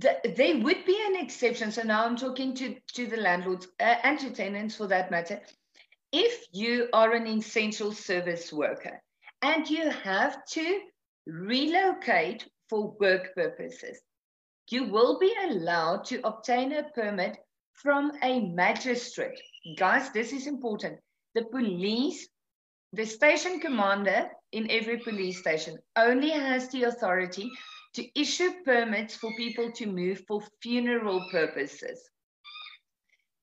The, 0.00 0.16
there 0.36 0.58
would 0.58 0.84
be 0.86 0.98
an 1.08 1.16
exception. 1.16 1.70
So 1.70 1.82
now 1.82 2.04
I'm 2.04 2.16
talking 2.16 2.54
to, 2.56 2.76
to 2.94 3.06
the 3.06 3.18
landlords 3.18 3.68
uh, 3.78 3.96
and 4.02 4.18
to 4.20 4.30
tenants 4.30 4.76
for 4.76 4.86
that 4.86 5.10
matter. 5.10 5.40
If 6.12 6.46
you 6.52 6.88
are 6.92 7.12
an 7.12 7.26
essential 7.26 7.92
service 7.92 8.52
worker 8.52 9.00
and 9.42 9.68
you 9.68 9.90
have 9.90 10.44
to 10.52 10.80
relocate 11.26 12.48
for 12.68 12.96
work 12.98 13.34
purposes, 13.34 14.00
you 14.70 14.84
will 14.84 15.18
be 15.18 15.34
allowed 15.48 16.04
to 16.06 16.26
obtain 16.26 16.72
a 16.72 16.84
permit 16.94 17.36
from 17.74 18.12
a 18.22 18.40
magistrate. 18.40 19.40
Guys, 19.76 20.10
this 20.12 20.32
is 20.32 20.46
important. 20.46 20.98
The 21.34 21.44
police, 21.44 22.28
the 22.92 23.06
station 23.06 23.60
commander 23.60 24.30
in 24.52 24.70
every 24.70 24.98
police 24.98 25.38
station 25.38 25.78
only 25.96 26.30
has 26.30 26.68
the 26.68 26.84
authority 26.84 27.50
to 27.94 28.20
issue 28.20 28.50
permits 28.64 29.16
for 29.16 29.30
people 29.36 29.72
to 29.72 29.86
move 29.86 30.22
for 30.26 30.42
funeral 30.62 31.26
purposes. 31.30 32.08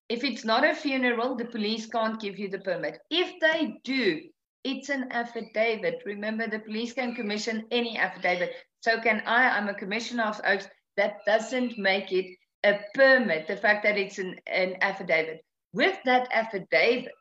If 0.10 0.24
it's 0.24 0.46
not 0.46 0.63
a 0.63 0.74
funeral, 0.74 1.36
the 1.36 1.46
police 1.46 1.86
can't 1.86 2.20
give 2.20 2.39
you 2.39 2.50
the 2.50 2.60
permit. 2.60 3.00
If 3.10 3.39
they 3.42 3.80
do, 3.84 4.22
it's 4.63 4.89
an 4.89 5.12
affidavit. 5.12 6.01
Remember, 6.06 6.48
the 6.48 6.60
police 6.60 6.94
can 6.94 7.13
commission 7.13 7.66
any 7.72 7.98
affidavit. 7.98 8.54
So 8.82 9.01
can 9.01 9.22
I, 9.25 9.50
I'm 9.50 9.68
a 9.68 9.74
commissioner 9.74 10.24
of 10.24 10.42
oaths. 10.46 10.68
That 10.96 11.18
doesn't 11.25 11.77
make 11.77 12.12
it 12.12 12.38
a 12.63 12.80
permit, 12.96 13.48
the 13.48 13.58
fact 13.58 13.84
that 13.84 13.98
it's 13.98 14.18
an, 14.18 14.36
an 14.48 14.77
affidavit. 14.82 15.44
With 15.74 15.98
that 16.06 16.27
affidavit, 16.32 17.12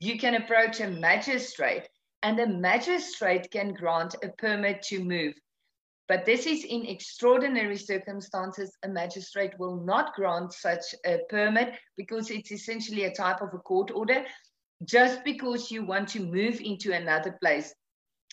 you 0.00 0.18
can 0.18 0.34
approach 0.34 0.80
a 0.80 0.88
magistrate 0.88 1.88
and 2.22 2.38
the 2.38 2.46
magistrate 2.46 3.50
can 3.50 3.72
grant 3.72 4.14
a 4.22 4.28
permit 4.28 4.82
to 4.82 5.04
move. 5.04 5.34
But 6.10 6.26
this 6.26 6.44
is 6.44 6.64
in 6.64 6.86
extraordinary 6.86 7.76
circumstances. 7.76 8.76
A 8.82 8.88
magistrate 8.88 9.56
will 9.60 9.76
not 9.76 10.12
grant 10.14 10.52
such 10.52 10.92
a 11.06 11.18
permit 11.28 11.78
because 11.96 12.32
it's 12.32 12.50
essentially 12.50 13.04
a 13.04 13.14
type 13.14 13.40
of 13.40 13.54
a 13.54 13.58
court 13.58 13.92
order. 13.92 14.24
Just 14.84 15.22
because 15.22 15.70
you 15.70 15.86
want 15.86 16.08
to 16.08 16.26
move 16.26 16.60
into 16.60 16.92
another 16.92 17.38
place, 17.40 17.72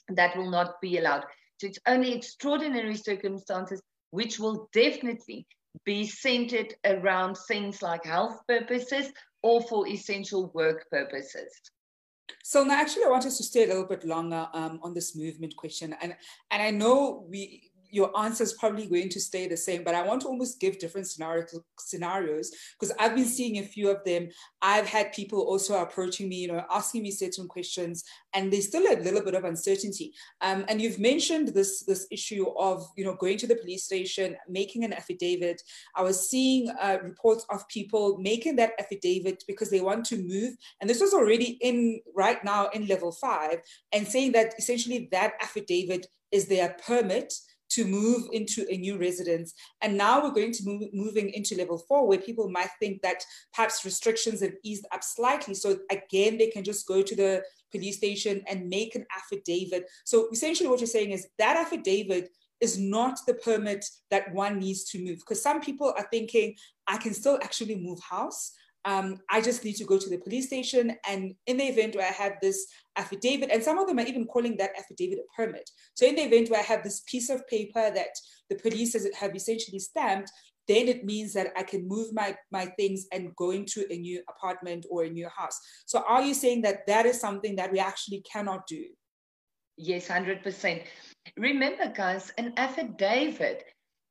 that 0.10 0.36
will 0.36 0.50
not 0.50 0.81
be 0.81 0.98
allowed. 0.98 1.25
So 1.60 1.67
it's 1.67 1.77
only 1.86 2.15
extraordinary 2.15 2.96
circumstances 2.96 3.79
which 4.10 4.39
will 4.39 4.67
definitely 4.74 5.46
be 5.86 6.07
centered 6.07 6.74
around 6.84 7.38
things 7.48 7.84
like 7.84 8.05
health 8.05 8.39
purposes 8.48 9.12
or 9.43 9.62
for 9.62 9.88
essential 9.88 10.50
work 10.55 10.89
purposes. 10.89 11.51
So 12.43 12.63
now, 12.63 12.79
actually, 12.79 13.05
I 13.05 13.10
want 13.10 13.25
us 13.25 13.38
to 13.38 13.43
stay 13.43 13.63
a 13.63 13.67
little 13.67 13.86
bit 13.86 14.05
longer 14.05 14.48
um, 14.53 14.79
on 14.84 14.93
this 14.93 15.15
movement 15.15 15.55
question, 15.55 15.96
and 16.01 16.15
and 16.51 16.62
I 16.62 16.72
know 16.72 17.25
we 17.29 17.72
your 17.89 18.17
answer 18.20 18.44
is 18.44 18.53
probably 18.53 18.88
going 18.88 19.10
to 19.10 19.20
stay 19.20 19.48
the 19.48 19.58
same, 19.58 19.84
but 19.84 19.96
I 19.96 20.06
want 20.06 20.22
to 20.22 20.27
almost 20.27 20.60
give 20.60 20.79
different 20.79 21.08
scenarios 21.08 21.56
scenarios 21.79 22.51
because 22.79 22.96
I've 23.00 23.15
been 23.15 23.25
seeing 23.25 23.58
a 23.58 23.63
few 23.63 23.89
of 23.89 24.03
them. 24.03 24.29
I've 24.62 24.88
had 24.88 25.13
people 25.13 25.41
also 25.41 25.82
approaching 25.82 26.29
me, 26.29 26.38
you 26.38 26.48
know, 26.48 26.63
asking 26.70 27.03
me 27.03 27.12
certain 27.12 27.48
questions, 27.48 28.03
and 28.34 28.51
there's 28.51 28.67
still 28.67 28.84
a 28.91 29.01
little 29.01 29.22
bit 29.22 29.36
of 29.36 29.44
uncertainty. 29.44 30.13
Um, 30.41 30.65
and 30.67 30.82
you've 30.82 31.00
mentioned 31.00 31.50
this 31.50 31.84
this 31.84 32.08
issue 32.12 32.48
of 32.58 32.88
you 32.96 33.06
know 33.06 33.15
going 33.15 33.38
to 33.38 33.48
the 33.48 33.56
police 33.56 33.84
station, 33.84 34.36
making 34.48 34.84
an 34.84 34.94
affidavit. 34.94 35.62
I 35.96 36.03
was 36.03 36.29
seeing 36.29 36.70
uh, 36.70 36.98
reports 37.03 37.46
of 37.50 37.67
people 37.67 38.17
making 38.20 38.56
that 38.58 38.74
affidavit 38.79 39.44
because 39.48 39.70
they 39.70 39.82
want 39.82 40.06
to 40.06 40.17
move, 40.17 40.56
and 40.82 40.89
this 40.89 41.01
was 41.01 41.13
already 41.13 41.58
in 41.62 42.01
right 42.15 42.44
now 42.44 42.67
in 42.70 42.88
level 42.88 43.12
five, 43.12 43.60
and 43.91 44.08
saying 44.08 44.34
that 44.34 44.53
essentially 44.58 45.08
that 45.12 45.34
affidavit 45.41 46.08
is 46.32 46.48
their 46.48 46.75
permit 46.86 47.34
to 47.69 47.86
move 47.86 48.29
into 48.31 48.65
a 48.69 48.77
new 48.77 48.97
residence. 48.97 49.53
And 49.81 49.97
now 49.97 50.24
we're 50.24 50.31
going 50.31 50.53
to 50.53 50.65
move 50.65 50.89
moving 50.93 51.29
into 51.31 51.55
level 51.55 51.77
four, 51.77 52.07
where 52.07 52.17
people 52.17 52.50
might 52.50 52.69
think 52.79 53.01
that 53.01 53.24
perhaps 53.53 53.86
restrictions 53.86 54.41
have 54.41 54.53
eased 54.63 54.86
up 54.91 55.03
slightly. 55.03 55.53
So 55.53 55.77
again, 55.91 56.38
they 56.38 56.47
can 56.47 56.63
just 56.63 56.88
go 56.88 57.01
to 57.01 57.15
the 57.15 57.43
police 57.71 57.97
station 57.97 58.41
and 58.47 58.69
make 58.69 58.95
an 58.95 59.05
affidavit. 59.15 59.86
So 60.05 60.29
essentially 60.31 60.69
what 60.69 60.79
you're 60.79 60.88
saying 60.88 61.12
is 61.12 61.27
that 61.38 61.57
affidavit 61.57 62.29
is 62.59 62.79
not 62.79 63.19
the 63.27 63.36
permit 63.36 63.86
that 64.09 64.33
one 64.33 64.59
needs 64.59 64.86
to 64.86 65.03
move. 65.03 65.19
Because 65.19 65.43
some 65.43 65.62
people 65.62 65.93
are 65.97 66.07
thinking, 66.09 66.55
I 66.88 66.97
can 66.97 67.13
still 67.13 67.38
actually 67.43 67.75
move 67.75 68.00
house 68.00 68.53
um, 68.88 69.19
I 69.29 69.41
just 69.41 69.65
need 69.65 69.75
to 69.77 69.83
go 69.83 69.97
to 69.97 70.09
the 70.09 70.17
police 70.17 70.47
station. 70.47 70.95
And 71.05 71.36
in 71.45 71.57
the 71.57 71.65
event 71.65 71.95
where 71.95 72.07
I 72.07 72.12
have 72.12 72.38
this 72.41 72.67
affidavit, 72.98 73.51
and 73.51 73.63
some 73.63 73.77
of 73.77 73.88
them 73.88 74.00
are 74.00 74.06
even 74.06 74.25
calling 74.25 74.58
that 74.58 74.72
affidavit 74.77 75.20
a 75.20 75.36
permit. 75.36 75.70
So 75.94 76.06
in 76.06 76.16
the 76.16 76.24
event 76.24 76.50
where 76.50 76.60
I 76.60 76.63
have 76.63 76.84
this 76.84 77.01
piece 77.01 77.30
of 77.30 77.48
paper 77.48 77.92
that 77.94 78.10
the 78.50 78.56
police 78.56 78.96
have 79.16 79.36
essentially 79.36 79.80
stamped, 79.80 80.32
then 80.68 80.88
it 80.88 81.06
means 81.06 81.34
that 81.34 81.54
I 81.56 81.63
can 81.63 81.88
move 81.88 82.13
my, 82.13 82.36
my 82.51 82.66
things 82.77 83.06
and 83.12 83.36
go 83.36 83.51
into 83.51 83.86
a 83.89 83.98
new 83.98 84.22
apartment 84.30 84.86
or 84.89 85.04
a 85.04 85.10
new 85.10 85.30
house. 85.30 85.58
So 85.86 86.04
are 86.08 86.22
you 86.22 86.34
saying 86.34 86.62
that 86.63 86.86
that 86.88 87.06
is 87.06 87.20
something 87.20 87.56
that 87.56 87.72
we 87.72 87.80
actually 87.80 88.24
cannot 88.32 88.68
do? 88.68 88.86
Yes, 89.77 90.08
100%. 90.08 90.84
Remember, 91.38 91.92
guys, 91.96 92.34
an 92.38 92.54
affidavit 92.58 93.63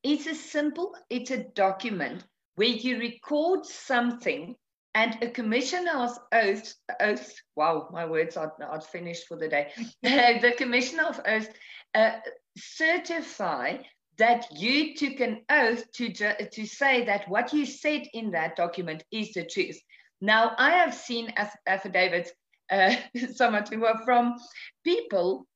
is 0.03 0.27
a 0.27 0.35
simple, 0.35 0.95
it's 1.11 1.31
a 1.31 1.45
document 1.55 2.25
where 2.55 2.69
you 2.69 2.99
record 2.99 3.67
something 3.67 4.55
and 4.97 5.23
a 5.23 5.29
commissioner's 5.29 6.19
oath, 6.33 6.75
oath 7.01 7.35
wow, 7.55 7.87
my 7.93 8.07
words 8.07 8.35
are 8.39 8.55
not 8.59 8.91
finished 8.91 9.29
for 9.29 9.37
the 9.37 9.47
day. 9.47 9.71
the 10.03 10.55
commissioner 10.57 11.05
of 11.05 11.21
oath 11.27 11.49
uh, 11.95 12.13
certify 12.57 13.77
that 14.17 14.47
you 14.51 14.97
took 14.97 15.21
an 15.21 15.43
oath 15.51 15.85
to, 15.93 16.11
to 16.11 16.67
say 16.67 17.05
that 17.05 17.29
what 17.29 17.53
you 17.53 17.67
said 17.67 18.05
in 18.15 18.31
that 18.31 18.57
document 18.57 19.05
is 19.13 19.35
the 19.35 19.45
truth. 19.45 19.79
Now, 20.23 20.53
I 20.57 20.71
have 20.71 20.95
seen 20.95 21.31
affidavits, 21.67 22.33
uh, 22.71 22.97
somewhat 23.35 23.71
from 24.07 24.37
people 24.83 25.47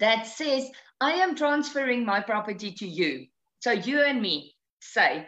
that 0.00 0.26
says, 0.26 0.68
I 1.00 1.12
am 1.12 1.34
transferring 1.34 2.04
my 2.04 2.20
property 2.20 2.72
to 2.72 2.86
you. 2.86 3.28
So 3.60 3.70
you 3.70 4.02
and 4.02 4.20
me 4.20 4.54
say, 4.80 5.26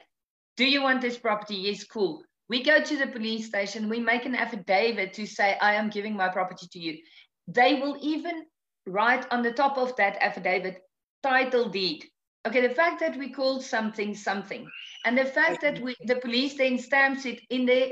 do 0.59 0.67
you 0.67 0.83
want 0.83 1.01
this 1.01 1.17
property? 1.17 1.55
Yes, 1.55 1.85
cool. 1.85 2.25
We 2.49 2.63
go 2.63 2.81
to 2.81 2.97
the 2.97 3.07
police 3.07 3.47
station, 3.47 3.89
we 3.89 4.01
make 4.01 4.25
an 4.25 4.35
affidavit 4.35 5.13
to 5.15 5.27
say, 5.27 5.59
I 5.61 5.75
am 5.75 5.91
giving 5.91 6.17
my 6.17 6.29
property 6.29 6.67
to 6.73 6.79
you. 6.79 6.99
They 7.47 7.75
will 7.75 7.99
even 8.01 8.45
write 8.87 9.27
on 9.31 9.43
the 9.43 9.53
top 9.53 9.77
of 9.77 9.95
that 9.97 10.17
affidavit, 10.21 10.81
title 11.23 11.69
deed. 11.69 12.05
Okay, 12.47 12.67
the 12.67 12.75
fact 12.75 13.01
that 13.01 13.19
we 13.19 13.31
call 13.31 13.61
something 13.61 14.15
something, 14.15 14.67
and 15.05 15.19
the 15.19 15.25
fact 15.25 15.61
that 15.61 15.81
we, 15.83 15.95
the 16.07 16.17
police 16.17 16.57
then 16.57 16.79
stamps 16.79 17.27
it 17.27 17.41
in 17.51 17.67
their 17.67 17.89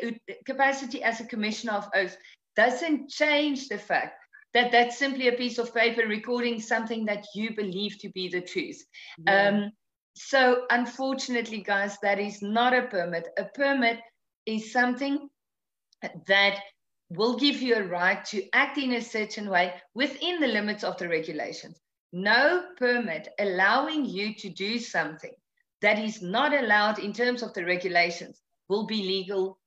capacity 0.46 1.02
as 1.02 1.20
a 1.20 1.26
commissioner 1.26 1.72
of 1.72 1.88
oath 1.94 2.16
doesn't 2.54 3.10
change 3.10 3.68
the 3.68 3.76
fact 3.76 4.18
that 4.54 4.72
that's 4.72 4.96
simply 4.96 5.28
a 5.28 5.32
piece 5.32 5.58
of 5.58 5.74
paper 5.74 6.06
recording 6.06 6.60
something 6.60 7.04
that 7.04 7.26
you 7.34 7.54
believe 7.54 7.98
to 7.98 8.08
be 8.10 8.28
the 8.28 8.40
truth. 8.40 8.82
Yeah. 9.18 9.48
Um, 9.48 9.72
so 10.14 10.64
unfortunately, 10.70 11.58
guys, 11.62 11.98
that 12.02 12.18
is 12.18 12.40
not 12.40 12.72
a 12.72 12.82
permit. 12.82 13.28
A 13.36 13.44
permit 13.44 14.00
is 14.46 14.72
something 14.72 15.28
that 16.26 16.60
will 17.10 17.36
give 17.36 17.62
you 17.62 17.76
a 17.76 17.86
right 17.86 18.24
to 18.26 18.42
act 18.52 18.78
in 18.78 18.94
a 18.94 19.02
certain 19.02 19.50
way 19.50 19.74
within 19.94 20.40
the 20.40 20.46
limits 20.46 20.84
of 20.84 20.96
the 20.98 21.08
regulations. 21.08 21.78
No 22.12 22.64
permit 22.78 23.28
allowing 23.38 24.04
you 24.04 24.34
to 24.36 24.48
do 24.48 24.78
something 24.78 25.32
that 25.82 25.98
is 25.98 26.22
not 26.22 26.54
allowed 26.54 26.98
in 26.98 27.12
terms 27.12 27.42
of 27.42 27.52
the 27.52 27.64
regulations 27.64 28.40
will 28.68 28.86
be 28.86 29.02
legal 29.02 29.58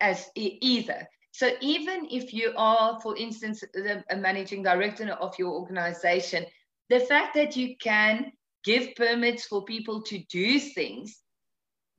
as 0.00 0.28
either. 0.34 1.06
So 1.30 1.52
even 1.60 2.08
if 2.10 2.34
you 2.34 2.52
are, 2.56 3.00
for 3.00 3.16
instance, 3.16 3.64
the 3.72 4.02
managing 4.16 4.62
director 4.62 5.08
of 5.12 5.38
your 5.38 5.52
organization, 5.52 6.44
the 6.90 7.00
fact 7.00 7.34
that 7.36 7.56
you 7.56 7.76
can 7.78 8.32
give 8.64 8.94
permits 8.96 9.46
for 9.46 9.64
people 9.64 10.02
to 10.02 10.18
do 10.28 10.58
things, 10.58 11.21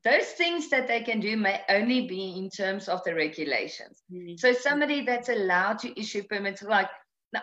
those 0.03 0.25
things 0.25 0.69
that 0.69 0.87
they 0.87 1.01
can 1.01 1.19
do 1.19 1.37
may 1.37 1.61
only 1.69 2.07
be 2.07 2.37
in 2.37 2.49
terms 2.49 2.89
of 2.89 3.03
the 3.03 3.15
regulations. 3.15 4.03
Mm-hmm. 4.11 4.35
So 4.37 4.53
somebody 4.53 5.05
that's 5.05 5.29
allowed 5.29 5.79
to 5.79 5.99
issue 5.99 6.23
permits, 6.23 6.61
like 6.61 6.89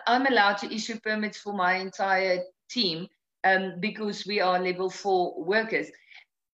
I'm 0.05 0.27
allowed 0.27 0.57
to 0.59 0.73
issue 0.73 0.99
permits 0.99 1.39
for 1.39 1.53
my 1.53 1.75
entire 1.75 2.43
team 2.69 3.07
um, 3.43 3.75
because 3.79 4.25
we 4.25 4.39
are 4.39 4.59
level 4.59 4.89
four 4.89 5.43
workers. 5.43 5.87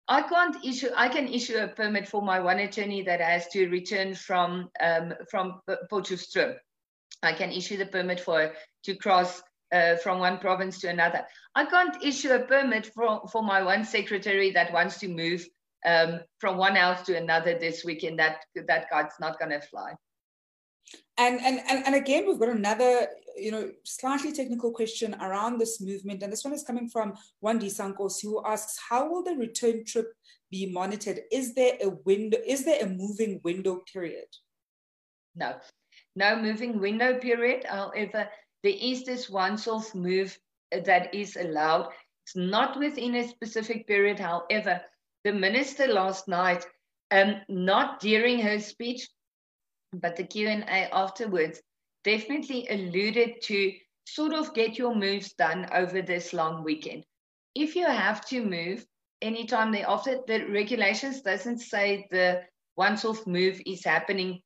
I 0.08 0.22
can't 0.22 0.56
issue. 0.64 0.88
I 0.96 1.08
can 1.08 1.28
issue 1.28 1.56
a 1.58 1.68
permit 1.68 2.08
for 2.08 2.20
my 2.20 2.40
one 2.40 2.58
attorney 2.58 3.02
that 3.02 3.20
has 3.20 3.46
to 3.48 3.68
return 3.68 4.14
from 4.14 4.68
um, 4.80 5.14
from 5.30 5.60
Potchefstroom. 5.90 6.56
I 7.22 7.32
can 7.32 7.52
issue 7.52 7.76
the 7.76 7.86
permit 7.86 8.18
for 8.18 8.52
to 8.84 8.94
cross 8.96 9.40
uh, 9.72 9.96
from 9.96 10.18
one 10.18 10.38
province 10.38 10.80
to 10.80 10.88
another. 10.88 11.24
I 11.54 11.64
can't 11.66 12.02
issue 12.02 12.32
a 12.32 12.40
permit 12.40 12.86
for, 12.86 13.22
for 13.30 13.42
my 13.42 13.62
one 13.62 13.84
secretary 13.84 14.50
that 14.52 14.72
wants 14.72 14.98
to 15.00 15.08
move 15.08 15.46
um, 15.86 16.20
from 16.38 16.56
one 16.56 16.76
house 16.76 17.02
to 17.06 17.16
another 17.16 17.58
this 17.58 17.84
weekend. 17.84 18.18
That 18.18 18.44
that 18.54 18.88
card's 18.90 19.14
not 19.20 19.38
going 19.38 19.52
to 19.52 19.60
fly. 19.60 19.94
And, 21.18 21.40
and 21.40 21.60
and 21.68 21.86
and 21.86 21.94
again, 21.94 22.26
we've 22.26 22.38
got 22.38 22.48
another 22.48 23.06
you 23.36 23.50
know 23.50 23.70
slightly 23.84 24.32
technical 24.32 24.72
question 24.72 25.14
around 25.20 25.58
this 25.58 25.80
movement, 25.80 26.22
and 26.22 26.32
this 26.32 26.44
one 26.44 26.54
is 26.54 26.64
coming 26.64 26.88
from 26.88 27.14
Wendy 27.40 27.68
Sankos, 27.68 28.20
who 28.22 28.44
asks, 28.44 28.78
"How 28.88 29.08
will 29.08 29.22
the 29.22 29.36
return 29.36 29.84
trip 29.84 30.12
be 30.50 30.70
monitored? 30.70 31.20
Is 31.30 31.54
there 31.54 31.74
a 31.82 31.90
window? 32.04 32.38
Is 32.46 32.64
there 32.64 32.82
a 32.82 32.88
moving 32.88 33.40
window 33.44 33.82
period?" 33.92 34.26
No, 35.34 35.54
no 36.14 36.36
moving 36.36 36.78
window 36.78 37.18
period. 37.18 37.64
However, 37.64 38.28
there 38.62 38.78
is 38.80 39.04
this 39.04 39.30
once-off 39.30 39.94
move 39.94 40.38
that 40.70 41.14
is 41.14 41.36
allowed. 41.36 41.88
It's 42.24 42.36
not 42.36 42.78
within 42.78 43.14
a 43.16 43.28
specific 43.28 43.86
period. 43.86 44.18
However, 44.18 44.80
the 45.24 45.32
minister 45.32 45.86
last 45.86 46.28
night, 46.28 46.64
um, 47.10 47.36
not 47.48 48.00
during 48.00 48.40
her 48.40 48.58
speech, 48.58 49.08
but 49.92 50.16
the 50.16 50.24
Q&A 50.24 50.88
afterwards, 50.92 51.60
definitely 52.04 52.66
alluded 52.68 53.42
to 53.42 53.72
sort 54.06 54.32
of 54.32 54.54
get 54.54 54.78
your 54.78 54.94
moves 54.94 55.32
done 55.34 55.66
over 55.72 56.02
this 56.02 56.32
long 56.32 56.64
weekend. 56.64 57.04
If 57.54 57.76
you 57.76 57.86
have 57.86 58.24
to 58.26 58.44
move 58.44 58.84
anytime 59.20 59.72
thereafter, 59.72 60.18
the 60.26 60.46
regulations 60.46 61.22
doesn't 61.22 61.58
say 61.58 62.06
the 62.10 62.42
once-off 62.76 63.26
move 63.26 63.60
is 63.66 63.84
happening 63.84 64.40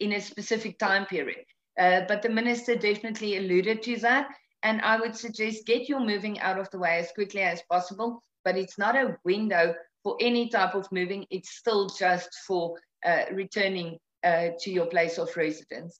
in 0.00 0.12
a 0.12 0.20
specific 0.20 0.78
time 0.78 1.06
period. 1.06 1.44
Uh, 1.78 2.02
but 2.06 2.22
the 2.22 2.28
minister 2.28 2.76
definitely 2.76 3.36
alluded 3.36 3.82
to 3.82 3.96
that. 3.96 4.28
And 4.62 4.80
I 4.82 4.98
would 4.98 5.16
suggest 5.16 5.66
get 5.66 5.88
your 5.88 6.00
moving 6.00 6.38
out 6.40 6.58
of 6.58 6.70
the 6.70 6.78
way 6.78 6.98
as 6.98 7.12
quickly 7.12 7.42
as 7.42 7.62
possible. 7.70 8.22
But 8.44 8.56
it's 8.56 8.78
not 8.78 8.94
a 8.94 9.16
window 9.24 9.74
for 10.04 10.16
any 10.20 10.48
type 10.48 10.76
of 10.76 10.86
moving. 10.92 11.26
It's 11.30 11.56
still 11.56 11.88
just 11.88 12.28
for 12.46 12.76
uh, 13.04 13.24
returning 13.32 13.98
uh, 14.22 14.50
to 14.60 14.70
your 14.70 14.86
place 14.86 15.18
of 15.18 15.36
residence. 15.36 15.98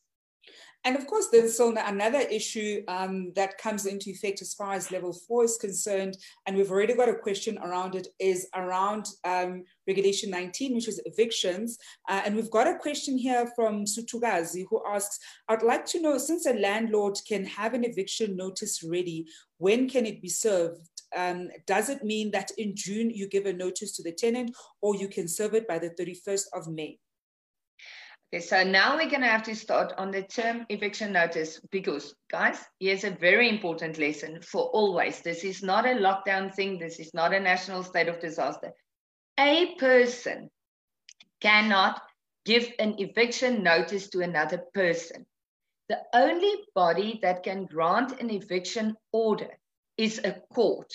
And 0.87 0.97
of 0.97 1.07
course, 1.07 1.29
there's 1.33 1.55
still 1.55 1.75
another 1.79 2.19
issue 2.19 2.83
um, 2.89 3.33
that 3.37 3.57
comes 3.57 3.87
into 3.87 4.11
effect 4.11 4.43
as 4.43 4.53
far 4.53 4.75
as 4.75 4.91
level 4.91 5.15
four 5.15 5.45
is 5.45 5.57
concerned. 5.57 6.19
And 6.45 6.57
we've 6.57 6.71
already 6.71 6.95
got 6.95 7.09
a 7.09 7.15
question 7.15 7.57
around 7.59 7.95
it 7.95 8.09
is 8.21 8.47
around 8.55 9.07
um, 9.25 9.65
regulation 9.87 10.29
19, 10.29 10.75
which 10.75 10.89
is 10.89 11.01
evictions. 11.07 11.79
Uh, 12.07 12.21
and 12.27 12.37
we've 12.37 12.51
got 12.51 12.67
a 12.67 12.77
question 12.77 13.17
here 13.17 13.51
from 13.57 13.87
Sutugazi 13.87 14.67
who 14.69 14.83
asks, 14.87 15.19
I'd 15.49 15.63
like 15.63 15.87
to 15.87 16.03
know, 16.03 16.19
since 16.19 16.45
a 16.45 16.53
landlord 16.53 17.17
can 17.27 17.47
have 17.47 17.73
an 17.73 17.85
eviction 17.85 18.37
notice 18.37 18.83
ready, 18.83 19.27
when 19.57 19.89
can 19.89 20.05
it 20.05 20.21
be 20.21 20.29
served? 20.29 20.94
Um, 21.15 21.49
does 21.67 21.89
it 21.89 22.03
mean 22.03 22.31
that 22.33 22.51
in 22.59 22.75
June 22.75 23.11
you 23.11 23.29
give 23.29 23.47
a 23.47 23.53
notice 23.53 23.97
to 23.97 24.03
the 24.03 24.13
tenant 24.13 24.55
or 24.81 24.97
you 24.97 25.09
can 25.09 25.29
serve 25.29 25.55
it 25.55 25.69
by 25.69 25.79
the 25.79 25.91
31st 25.91 26.45
of 26.53 26.69
May? 26.69 26.99
Okay, 28.33 28.41
so 28.41 28.65
now 28.65 28.97
we're 28.97 29.11
going 29.11 29.21
to 29.21 29.29
have 29.29 29.45
to 29.45 29.55
start 29.55 29.93
on 29.97 30.11
the 30.11 30.23
term 30.23 30.67
eviction 30.69 31.13
notice 31.13 31.61
because, 31.71 32.17
guys, 32.31 32.59
here's 32.81 33.05
a 33.05 33.11
very 33.11 33.49
important 33.49 33.97
lesson 33.97 34.41
for 34.43 34.63
always. 34.71 35.21
This 35.21 35.45
is 35.45 35.63
not 35.63 35.87
a 35.87 35.91
lockdown 35.91 36.53
thing. 36.53 36.79
This 36.79 36.99
is 36.99 37.15
not 37.15 37.33
a 37.33 37.39
national 37.39 37.85
state 37.85 38.09
of 38.09 38.19
disaster. 38.19 38.73
A 39.39 39.77
person 39.77 40.51
cannot 41.41 42.03
give 42.45 42.67
an 42.79 42.97
eviction 42.99 43.63
notice 43.63 44.09
to 44.09 44.21
another 44.21 44.63
person. 44.75 45.27
The 45.89 46.01
only 46.13 46.55
body 46.75 47.21
that 47.23 47.43
can 47.43 47.67
grant 47.67 48.21
an 48.21 48.31
eviction 48.31 48.97
order 49.13 49.51
is 49.97 50.21
a 50.25 50.37
court. 50.53 50.91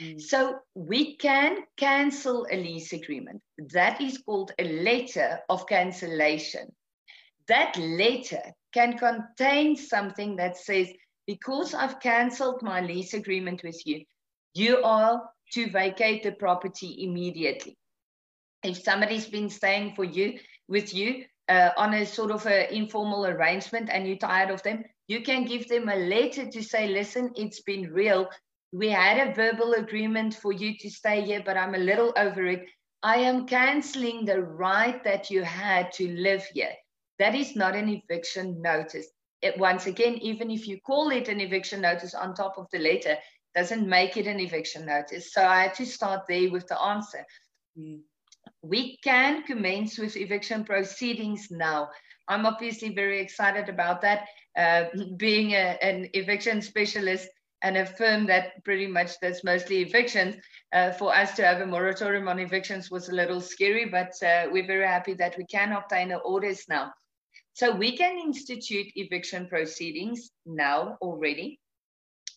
Mm. 0.00 0.20
So 0.20 0.58
we 0.74 1.16
can 1.16 1.58
cancel 1.76 2.46
a 2.50 2.56
lease 2.56 2.92
agreement. 2.92 3.42
That 3.72 4.00
is 4.00 4.18
called 4.18 4.52
a 4.58 4.64
letter 4.64 5.40
of 5.48 5.66
cancellation 5.66 6.72
that 7.48 7.76
letter 7.78 8.42
can 8.72 8.96
contain 8.96 9.74
something 9.74 10.36
that 10.36 10.56
says, 10.56 10.88
because 11.26 11.74
I've 11.74 12.00
cancelled 12.00 12.62
my 12.62 12.80
lease 12.80 13.14
agreement 13.14 13.62
with 13.64 13.84
you, 13.86 14.04
you 14.54 14.82
are 14.84 15.22
to 15.52 15.70
vacate 15.70 16.22
the 16.22 16.32
property 16.32 17.04
immediately. 17.04 17.76
If 18.62 18.82
somebody's 18.82 19.26
been 19.26 19.50
staying 19.50 19.94
for 19.94 20.04
you 20.04 20.38
with 20.68 20.94
you 20.94 21.24
uh, 21.48 21.70
on 21.76 21.94
a 21.94 22.06
sort 22.06 22.30
of 22.30 22.46
an 22.46 22.66
informal 22.70 23.26
arrangement 23.26 23.88
and 23.90 24.06
you're 24.06 24.16
tired 24.16 24.50
of 24.50 24.62
them, 24.62 24.84
you 25.06 25.22
can 25.22 25.44
give 25.44 25.68
them 25.68 25.88
a 25.88 25.96
letter 25.96 26.50
to 26.50 26.62
say, 26.62 26.88
listen, 26.88 27.32
it's 27.36 27.62
been 27.62 27.92
real. 27.92 28.28
We 28.72 28.90
had 28.90 29.26
a 29.26 29.34
verbal 29.34 29.72
agreement 29.72 30.34
for 30.34 30.52
you 30.52 30.76
to 30.78 30.90
stay 30.90 31.22
here, 31.22 31.42
but 31.44 31.56
I'm 31.56 31.74
a 31.74 31.78
little 31.78 32.12
over 32.16 32.44
it. 32.46 32.66
I 33.02 33.16
am 33.16 33.46
canceling 33.46 34.24
the 34.24 34.42
right 34.42 35.02
that 35.04 35.30
you 35.30 35.42
had 35.42 35.92
to 35.92 36.08
live 36.08 36.44
here. 36.52 36.72
That 37.18 37.34
is 37.34 37.56
not 37.56 37.74
an 37.74 37.88
eviction 37.88 38.60
notice. 38.60 39.06
It, 39.40 39.56
once 39.56 39.86
again, 39.86 40.14
even 40.14 40.50
if 40.50 40.66
you 40.66 40.80
call 40.80 41.10
it 41.10 41.28
an 41.28 41.40
eviction 41.40 41.80
notice 41.80 42.14
on 42.14 42.34
top 42.34 42.58
of 42.58 42.66
the 42.72 42.78
letter, 42.78 43.16
doesn't 43.54 43.88
make 43.88 44.16
it 44.16 44.26
an 44.26 44.40
eviction 44.40 44.84
notice. 44.84 45.32
So 45.32 45.42
I 45.42 45.62
had 45.62 45.74
to 45.76 45.86
start 45.86 46.22
there 46.28 46.50
with 46.50 46.66
the 46.66 46.80
answer. 46.80 47.24
Mm. 47.78 48.00
We 48.68 48.98
can 48.98 49.44
commence 49.44 49.96
with 49.96 50.14
eviction 50.14 50.62
proceedings 50.62 51.48
now. 51.50 51.88
I'm 52.28 52.44
obviously 52.44 52.94
very 52.94 53.18
excited 53.18 53.70
about 53.70 54.02
that. 54.02 54.28
Uh, 54.58 54.84
being 55.16 55.52
a, 55.52 55.78
an 55.80 56.10
eviction 56.12 56.60
specialist 56.60 57.28
and 57.62 57.78
a 57.78 57.86
firm 57.86 58.26
that 58.26 58.62
pretty 58.64 58.86
much 58.86 59.18
does 59.22 59.42
mostly 59.42 59.78
evictions, 59.78 60.36
uh, 60.74 60.92
for 60.92 61.16
us 61.16 61.34
to 61.36 61.46
have 61.46 61.62
a 61.62 61.66
moratorium 61.66 62.28
on 62.28 62.38
evictions 62.38 62.90
was 62.90 63.08
a 63.08 63.14
little 63.14 63.40
scary, 63.40 63.86
but 63.86 64.12
uh, 64.22 64.48
we're 64.52 64.66
very 64.66 64.86
happy 64.86 65.14
that 65.14 65.38
we 65.38 65.46
can 65.46 65.72
obtain 65.72 66.10
the 66.10 66.18
orders 66.18 66.66
now. 66.68 66.92
So 67.54 67.74
we 67.74 67.96
can 67.96 68.18
institute 68.18 68.88
eviction 68.96 69.48
proceedings 69.48 70.30
now 70.44 70.98
already. 71.00 71.58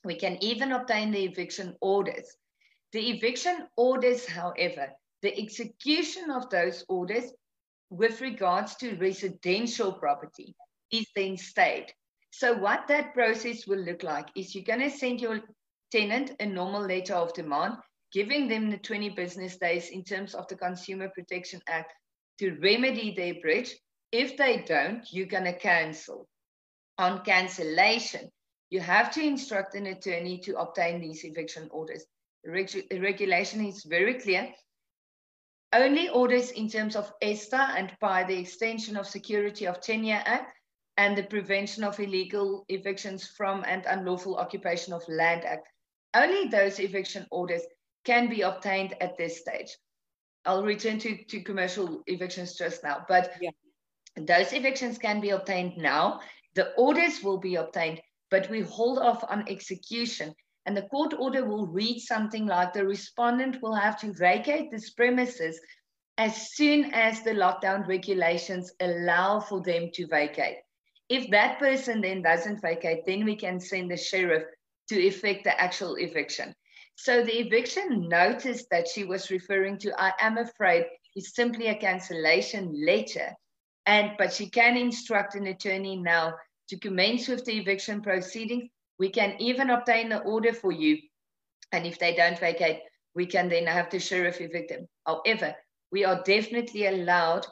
We 0.06 0.16
can 0.16 0.38
even 0.42 0.72
obtain 0.72 1.12
the 1.12 1.26
eviction 1.26 1.76
orders. 1.82 2.38
The 2.94 3.10
eviction 3.12 3.68
orders, 3.76 4.26
however, 4.26 4.94
the 5.22 5.38
execution 5.38 6.32
of 6.32 6.50
those 6.50 6.84
orders 6.88 7.32
with 7.90 8.22
regards 8.22 8.76
to 8.76 8.96
residential 8.96 9.94
property 9.94 10.56
is 10.92 11.06
then 11.16 11.38
stayed. 11.38 11.88
So 12.32 12.54
what 12.54 12.88
that 12.88 13.14
process 13.14 13.68
will 13.68 13.80
look 13.80 14.04
like 14.04 14.30
is 14.36 14.56
you're 14.56 14.64
going 14.64 14.80
to 14.80 14.90
send 14.90 15.20
your 15.20 15.42
tenant 15.92 16.32
a 16.40 16.46
normal 16.46 16.82
letter 16.82 17.16
of 17.16 17.34
demand, 17.34 17.76
giving 18.14 18.48
them 18.48 18.70
the 18.70 18.78
20 18.78 19.10
business 19.10 19.58
days 19.58 19.90
in 19.90 20.04
terms 20.04 20.34
of 20.34 20.48
the 20.48 20.56
Consumer 20.56 21.10
Protection 21.10 21.62
Act 21.68 21.94
to 22.40 22.58
remedy 22.62 23.14
their 23.14 23.36
breach 23.42 23.76
if 24.12 24.36
they 24.36 24.64
don't, 24.68 25.08
you're 25.12 25.28
going 25.28 25.46
to 25.46 25.58
cancel. 25.58 26.28
On 26.98 27.24
cancellation, 27.24 28.30
you 28.70 28.80
have 28.82 29.12
to 29.12 29.22
instruct 29.22 29.76
an 29.76 29.88
attorney 29.88 30.38
to 30.40 30.60
obtain 30.60 31.00
these 31.00 31.24
eviction 31.24 31.70
orders. 31.72 32.06
The 32.44 33.00
regulation 33.00 33.66
is 33.66 33.84
very 33.84 34.16
clear. 34.16 34.50
Only 35.74 36.10
orders 36.10 36.52
in 36.52 36.70
terms 36.70 36.96
of 36.96 37.14
ESTA 37.22 37.76
and 37.78 37.96
by 38.02 38.24
the 38.24 38.38
Extension 38.38 38.98
of 38.98 39.08
Security 39.08 39.68
of 39.68 39.80
Tenure 39.80 40.22
Act 40.26 40.54
and 40.98 41.18
the 41.18 41.24
Prevention 41.24 41.84
of 41.84 42.00
Illegal 42.00 42.66
Evictions 42.68 43.28
from 43.38 43.64
and 43.66 43.86
Unlawful 43.86 44.36
Occupation 44.36 44.94
of 44.94 45.08
Land 45.08 45.46
Act. 45.46 45.68
Only 46.14 46.50
those 46.50 46.80
eviction 46.80 47.26
orders 47.32 47.62
can 48.04 48.30
be 48.30 48.42
obtained 48.42 48.96
at 49.00 49.18
this 49.18 49.40
stage. 49.40 49.78
I'll 50.46 50.64
return 50.64 51.00
to, 51.00 51.24
to 51.24 51.42
commercial 51.42 52.04
evictions 52.08 52.56
just 52.56 52.84
now, 52.84 53.06
but 53.08 53.34
yeah. 53.40 53.52
Those 54.18 54.52
evictions 54.52 54.98
can 54.98 55.22
be 55.22 55.30
obtained 55.30 55.78
now. 55.78 56.20
The 56.56 56.74
orders 56.74 57.24
will 57.24 57.38
be 57.38 57.56
obtained, 57.56 58.02
but 58.30 58.50
we 58.50 58.60
hold 58.60 59.00
off 59.00 59.24
on 59.30 59.48
execution. 59.48 60.36
And 60.66 60.78
the 60.78 60.84
court 60.84 61.14
order 61.18 61.44
will 61.44 61.68
read 61.68 62.00
something 62.00 62.46
like 62.46 62.74
the 62.74 62.86
respondent 62.86 63.62
will 63.62 63.76
have 63.76 64.00
to 64.02 64.14
vacate 64.14 64.70
this 64.70 64.92
premises 64.92 65.60
as 66.18 66.52
soon 66.52 66.94
as 66.94 67.24
the 67.24 67.32
lockdown 67.32 67.88
regulations 67.88 68.72
allow 68.80 69.40
for 69.40 69.62
them 69.62 69.90
to 69.94 70.08
vacate. 70.08 70.58
If 71.10 71.30
that 71.32 71.60
person 71.60 72.02
then 72.02 72.22
doesn't 72.22 72.62
vacate, 72.62 73.06
then 73.06 73.26
we 73.26 73.36
can 73.36 73.60
send 73.60 73.90
the 73.90 73.98
sheriff 73.98 74.44
to 74.90 75.00
effect 75.00 75.44
the 75.44 75.60
actual 75.60 75.96
eviction. 75.96 76.54
So 76.96 77.24
the 77.24 77.40
eviction 77.40 78.08
notice 78.08 78.66
that 78.70 78.88
she 78.88 79.04
was 79.04 79.32
referring 79.32 79.80
to, 79.80 80.00
I 80.00 80.14
am 80.20 80.38
afraid, 80.38 80.86
is 81.16 81.34
simply 81.34 81.68
a 81.68 81.76
cancellation 81.76 82.86
letter. 82.86 83.34
And 83.86 84.12
but 84.18 84.34
she 84.34 84.50
can 84.50 84.78
instruct 84.78 85.36
an 85.36 85.48
attorney 85.48 85.96
now 85.96 86.36
to 86.70 86.78
commence 86.78 87.28
with 87.28 87.44
the 87.46 87.58
eviction 87.58 88.02
proceedings. 88.02 88.70
We 89.02 89.10
can 89.10 89.36
even 89.40 89.72
obtain 89.72 90.10
the 90.10 90.20
order 90.20 90.54
for 90.54 90.72
you. 90.72 91.00
And 91.72 91.88
if 91.88 91.98
they 91.98 92.16
don't 92.16 92.38
vacate, 92.38 92.82
we 93.16 93.26
can 93.26 93.50
then 93.50 93.66
have 93.66 93.90
the 93.90 94.00
sheriff 94.00 94.40
evict 94.40 94.70
them. 94.70 94.88
However, 95.08 95.56
we 95.92 96.06
are 96.06 96.22
definitely 96.22 96.86
allowed 96.86 97.48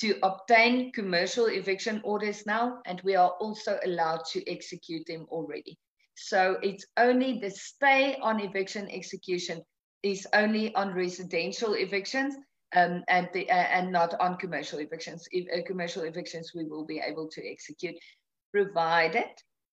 to 0.00 0.18
obtain 0.22 0.92
commercial 0.92 1.44
eviction 1.44 2.00
orders 2.04 2.46
now, 2.46 2.80
and 2.86 3.02
we 3.04 3.16
are 3.16 3.32
also 3.38 3.78
allowed 3.84 4.24
to 4.32 4.50
execute 4.50 5.06
them 5.06 5.26
already. 5.28 5.78
So 6.14 6.56
it's 6.62 6.86
only 6.96 7.38
the 7.38 7.50
stay 7.50 8.16
on 8.22 8.40
eviction 8.40 8.88
execution 8.90 9.60
is 10.02 10.26
only 10.32 10.74
on 10.74 10.94
residential 10.94 11.74
evictions 11.74 12.34
um, 12.74 13.04
and, 13.08 13.28
the, 13.34 13.50
uh, 13.50 13.68
and 13.76 13.92
not 13.92 14.18
on 14.20 14.38
commercial 14.38 14.78
evictions. 14.78 15.28
If, 15.32 15.44
uh, 15.52 15.66
commercial 15.66 16.04
evictions 16.04 16.52
we 16.54 16.64
will 16.64 16.86
be 16.86 17.02
able 17.06 17.28
to 17.28 17.46
execute, 17.46 17.96
provided 18.52 19.28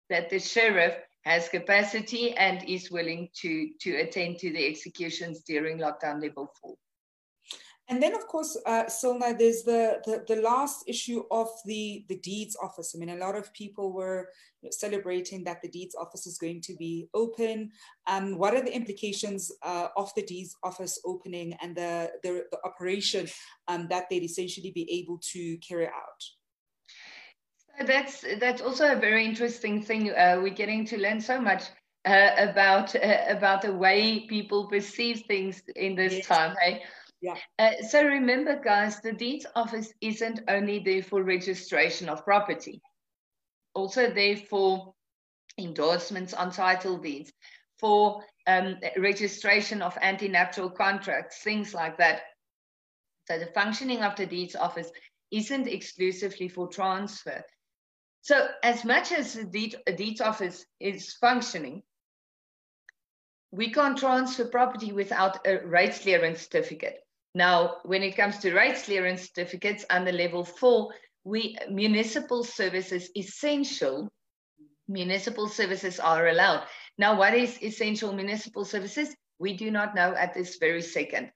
that 0.10 0.30
the 0.30 0.40
sheriff 0.40 0.96
has 1.28 1.50
capacity 1.50 2.26
and 2.38 2.58
is 2.70 2.90
willing 2.90 3.28
to, 3.42 3.70
to 3.84 3.90
attend 4.04 4.40
to 4.40 4.50
the 4.56 4.66
executions 4.66 5.42
during 5.42 5.78
lockdown 5.78 6.22
level 6.22 6.48
four. 6.58 6.76
And 7.90 8.04
then, 8.04 8.14
of 8.16 8.28
course, 8.28 8.58
uh, 8.66 8.86
Silna, 8.86 9.38
there's 9.38 9.64
the, 9.64 10.02
the, 10.06 10.16
the 10.28 10.42
last 10.42 10.84
issue 10.88 11.24
of 11.32 11.48
the, 11.66 12.06
the 12.10 12.20
deeds 12.20 12.58
office. 12.62 12.94
I 12.94 13.00
mean, 13.00 13.16
a 13.16 13.26
lot 13.26 13.36
of 13.36 13.54
people 13.54 13.94
were 13.94 14.30
celebrating 14.72 15.44
that 15.46 15.62
the 15.62 15.70
deeds 15.70 15.96
office 15.96 16.28
is 16.28 16.38
going 16.38 16.62
to 16.62 16.76
be 16.76 17.08
open. 17.14 17.72
Um, 18.08 18.38
what 18.38 18.54
are 18.56 18.64
the 18.64 18.76
implications 18.76 19.52
uh, 19.64 19.88
of 19.96 20.12
the 20.16 20.24
deeds 20.24 20.56
office 20.64 21.00
opening 21.06 21.58
and 21.62 21.76
the, 21.76 22.12
the, 22.24 22.44
the 22.52 22.60
operation 22.66 23.28
um, 23.70 23.88
that 23.90 24.06
they'd 24.10 24.24
essentially 24.24 24.72
be 24.72 24.86
able 25.00 25.20
to 25.34 25.58
carry 25.58 25.88
out? 25.88 26.22
That's 27.86 28.26
that's 28.40 28.62
also 28.62 28.92
a 28.92 28.96
very 28.96 29.24
interesting 29.24 29.84
thing. 29.84 30.10
Uh, 30.10 30.40
we're 30.42 30.50
getting 30.50 30.86
to 30.86 30.98
learn 30.98 31.22
so 31.22 31.40
much 31.40 31.64
uh, 32.06 32.32
about 32.38 32.96
uh, 32.96 33.26
about 33.28 33.62
the 33.62 33.74
way 33.74 34.22
people 34.28 34.68
perceive 34.68 35.24
things 35.28 35.62
in 35.76 35.96
this 35.96 36.14
yes. 36.14 36.26
time. 36.26 36.56
Hey? 36.60 36.84
Yeah. 37.22 37.36
Uh, 37.60 37.72
so 37.88 38.04
remember, 38.04 38.60
guys, 38.60 39.02
the 39.02 39.14
deeds 39.14 39.46
office 39.56 39.94
isn't 40.02 40.42
only 40.48 40.80
there 40.80 41.04
for 41.04 41.24
registration 41.24 42.10
of 42.10 42.24
property, 42.24 42.82
also 43.74 44.10
there 44.10 44.38
for 44.38 44.94
endorsements 45.58 46.34
on 46.34 46.52
title 46.52 46.98
deeds, 46.98 47.32
for 47.80 48.24
um, 48.48 48.78
registration 48.98 49.82
of 49.82 49.96
antenuptial 50.02 50.74
contracts, 50.76 51.44
things 51.44 51.74
like 51.74 51.98
that. 51.98 52.22
So 53.28 53.38
the 53.38 53.48
functioning 53.48 54.04
of 54.04 54.16
the 54.16 54.26
deeds 54.26 54.56
office 54.56 54.90
isn't 55.32 55.68
exclusively 55.68 56.48
for 56.48 56.68
transfer. 56.68 57.44
So 58.28 58.46
as 58.62 58.84
much 58.84 59.14
as 59.14 59.36
the 59.36 59.46
deed, 59.46 59.78
deeds 59.96 60.20
office 60.20 60.66
is 60.82 61.14
functioning, 61.14 61.82
we 63.52 63.72
can't 63.72 63.98
transfer 63.98 64.44
property 64.44 64.92
without 64.92 65.48
a 65.48 65.66
rates 65.66 66.00
clearance 66.00 66.42
certificate. 66.42 66.98
Now, 67.34 67.78
when 67.86 68.04
it 68.04 68.18
comes 68.18 68.40
to 68.40 68.54
rates 68.54 68.84
clearance 68.84 69.30
certificates 69.30 69.86
under 69.90 70.12
level 70.12 70.44
four, 70.44 70.94
we 71.24 71.56
municipal 71.72 72.44
services 72.44 73.10
essential 73.16 74.12
municipal 74.90 75.48
services 75.48 75.98
are 75.98 76.28
allowed. 76.28 76.68
Now, 76.98 77.18
what 77.18 77.34
is 77.34 77.64
essential 77.64 78.12
municipal 78.12 78.66
services? 78.66 79.16
We 79.40 79.56
do 79.56 79.72
not 79.72 79.96
know 79.96 80.14
at 80.14 80.34
this 80.34 80.58
very 80.58 80.82
second. 80.82 81.32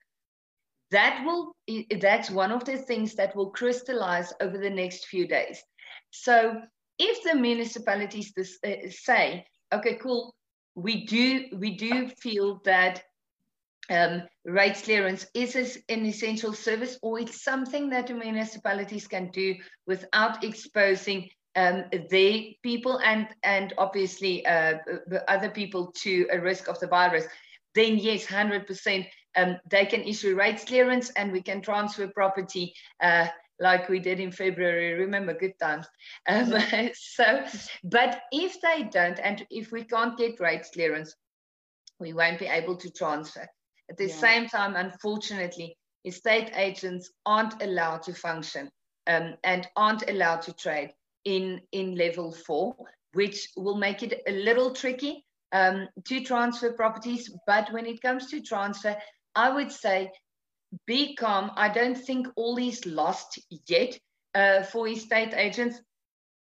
That 0.90 1.24
will 1.24 1.56
that's 2.02 2.30
one 2.30 2.52
of 2.52 2.66
the 2.66 2.76
things 2.76 3.14
that 3.14 3.34
will 3.34 3.48
crystallize 3.48 4.34
over 4.42 4.58
the 4.58 4.68
next 4.68 5.06
few 5.06 5.26
days. 5.26 5.62
So, 6.10 6.60
if 6.98 7.22
the 7.24 7.34
municipalities 7.34 8.32
uh, 8.38 8.70
say, 8.90 9.46
okay, 9.72 9.96
cool, 9.96 10.34
we 10.74 11.04
do 11.04 11.46
we 11.56 11.76
do 11.76 12.08
feel 12.08 12.60
that 12.64 13.02
um, 13.90 14.22
rates 14.44 14.82
clearance 14.82 15.26
is 15.34 15.82
an 15.88 16.06
essential 16.06 16.52
service 16.52 16.98
or 17.02 17.20
it's 17.20 17.42
something 17.42 17.90
that 17.90 18.06
the 18.06 18.14
municipalities 18.14 19.06
can 19.06 19.30
do 19.30 19.56
without 19.86 20.44
exposing 20.44 21.28
um, 21.56 21.84
their 22.10 22.42
people 22.62 22.98
and, 23.00 23.28
and 23.42 23.74
obviously 23.76 24.46
uh, 24.46 24.74
other 25.28 25.50
people 25.50 25.92
to 25.96 26.26
a 26.32 26.40
risk 26.40 26.68
of 26.68 26.78
the 26.80 26.86
virus, 26.86 27.26
then 27.74 27.98
yes, 27.98 28.26
100%, 28.26 29.06
um, 29.36 29.58
they 29.70 29.86
can 29.86 30.02
issue 30.02 30.34
rates 30.34 30.64
clearance 30.64 31.10
and 31.10 31.32
we 31.32 31.42
can 31.42 31.60
transfer 31.60 32.08
property 32.08 32.74
uh, 33.02 33.26
like 33.60 33.88
we 33.88 33.98
did 33.98 34.20
in 34.20 34.32
February. 34.32 34.94
Remember, 34.94 35.34
good 35.34 35.58
times. 35.58 35.86
Um, 36.28 36.54
so, 36.94 37.44
but 37.84 38.22
if 38.32 38.60
they 38.60 38.84
don't, 38.84 39.18
and 39.18 39.46
if 39.50 39.72
we 39.72 39.84
can't 39.84 40.18
get 40.18 40.40
rates 40.40 40.70
clearance, 40.72 41.14
we 41.98 42.12
won't 42.12 42.38
be 42.38 42.46
able 42.46 42.76
to 42.76 42.90
transfer. 42.90 43.48
At 43.90 43.96
the 43.96 44.08
yeah. 44.08 44.14
same 44.14 44.48
time, 44.48 44.76
unfortunately, 44.76 45.76
estate 46.04 46.50
agents 46.54 47.10
aren't 47.26 47.62
allowed 47.62 48.02
to 48.04 48.14
function 48.14 48.70
um, 49.06 49.34
and 49.44 49.68
aren't 49.76 50.08
allowed 50.08 50.42
to 50.42 50.52
trade 50.52 50.90
in, 51.24 51.60
in 51.72 51.94
level 51.94 52.32
four, 52.32 52.74
which 53.12 53.48
will 53.56 53.76
make 53.76 54.02
it 54.02 54.22
a 54.26 54.32
little 54.32 54.72
tricky 54.72 55.24
um, 55.52 55.88
to 56.06 56.24
transfer 56.24 56.72
properties. 56.72 57.30
But 57.46 57.72
when 57.72 57.86
it 57.86 58.02
comes 58.02 58.30
to 58.30 58.40
transfer, 58.40 58.96
I 59.34 59.50
would 59.50 59.70
say 59.70 60.10
be 60.86 61.14
calm. 61.14 61.50
I 61.56 61.68
don't 61.68 61.96
think 61.96 62.26
all 62.36 62.58
is 62.58 62.86
lost 62.86 63.38
yet 63.66 63.98
uh, 64.34 64.62
for 64.62 64.88
estate 64.88 65.34
agents. 65.34 65.80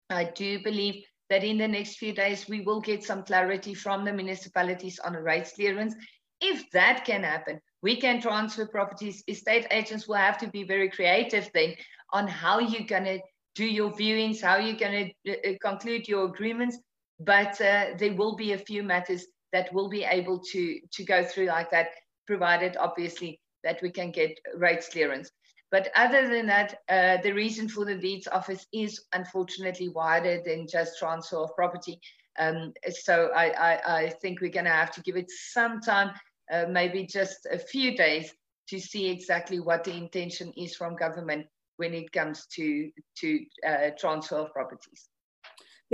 I 0.09 0.25
do 0.25 0.59
believe 0.63 1.03
that 1.29 1.43
in 1.43 1.57
the 1.57 1.67
next 1.67 1.97
few 1.97 2.13
days 2.13 2.47
we 2.47 2.61
will 2.61 2.81
get 2.81 3.03
some 3.03 3.23
clarity 3.23 3.73
from 3.73 4.05
the 4.05 4.13
municipalities 4.13 4.99
on 4.99 5.15
a 5.15 5.21
rates 5.21 5.53
clearance 5.53 5.95
if 6.41 6.69
that 6.71 7.05
can 7.05 7.23
happen, 7.23 7.59
we 7.81 7.95
can 7.95 8.21
transfer 8.21 8.67
properties. 8.67 9.23
Estate 9.27 9.67
agents 9.71 10.07
will 10.07 10.15
have 10.15 10.37
to 10.39 10.47
be 10.47 10.63
very 10.63 10.89
creative 10.89 11.49
then 11.53 11.75
on 12.11 12.27
how 12.27 12.59
you're 12.59 12.87
going 12.87 13.05
to 13.05 13.19
do 13.55 13.65
your 13.65 13.91
viewings, 13.91 14.41
how 14.41 14.57
you're 14.57 14.77
going 14.77 15.11
to 15.25 15.31
uh, 15.31 15.51
uh, 15.51 15.53
conclude 15.61 16.07
your 16.07 16.25
agreements. 16.25 16.77
But 17.19 17.59
uh, 17.61 17.95
there 17.97 18.13
will 18.13 18.35
be 18.35 18.51
a 18.51 18.57
few 18.57 18.83
matters 18.83 19.25
that 19.53 19.73
will 19.73 19.89
be 19.89 20.03
able 20.03 20.39
to, 20.39 20.79
to 20.91 21.03
go 21.05 21.23
through 21.23 21.45
like 21.45 21.71
that, 21.71 21.89
provided 22.27 22.75
obviously 22.77 23.39
that 23.65 23.81
we 23.81 23.91
can 23.91 24.11
get 24.11 24.39
rates 24.55 24.87
clearance. 24.87 25.29
But 25.71 25.91
other 25.95 26.29
than 26.29 26.45
that, 26.45 26.79
uh, 26.87 27.17
the 27.21 27.33
reason 27.33 27.67
for 27.67 27.83
the 27.83 27.95
deeds 27.95 28.29
office 28.31 28.65
is 28.71 29.03
unfortunately 29.11 29.89
wider 29.89 30.41
than 30.45 30.67
just 30.67 30.97
transfer 30.97 31.39
of 31.43 31.55
property. 31.55 31.99
Um, 32.39 32.71
so 32.89 33.31
I, 33.35 33.49
I, 33.49 33.97
I, 33.97 34.09
think 34.21 34.39
we're 34.39 34.51
going 34.51 34.65
to 34.65 34.71
have 34.71 34.91
to 34.91 35.01
give 35.01 35.17
it 35.17 35.31
some 35.31 35.81
time, 35.81 36.11
uh, 36.51 36.65
maybe 36.69 37.05
just 37.05 37.47
a 37.51 37.57
few 37.57 37.95
days, 37.97 38.31
to 38.69 38.79
see 38.79 39.09
exactly 39.09 39.59
what 39.59 39.83
the 39.83 39.95
intention 39.95 40.51
is 40.57 40.75
from 40.75 40.95
government 40.95 41.45
when 41.77 41.93
it 41.93 42.11
comes 42.11 42.45
to 42.55 42.89
to 43.17 43.39
uh, 43.67 43.89
transfer 43.97 44.37
of 44.37 44.51
properties. 44.51 45.09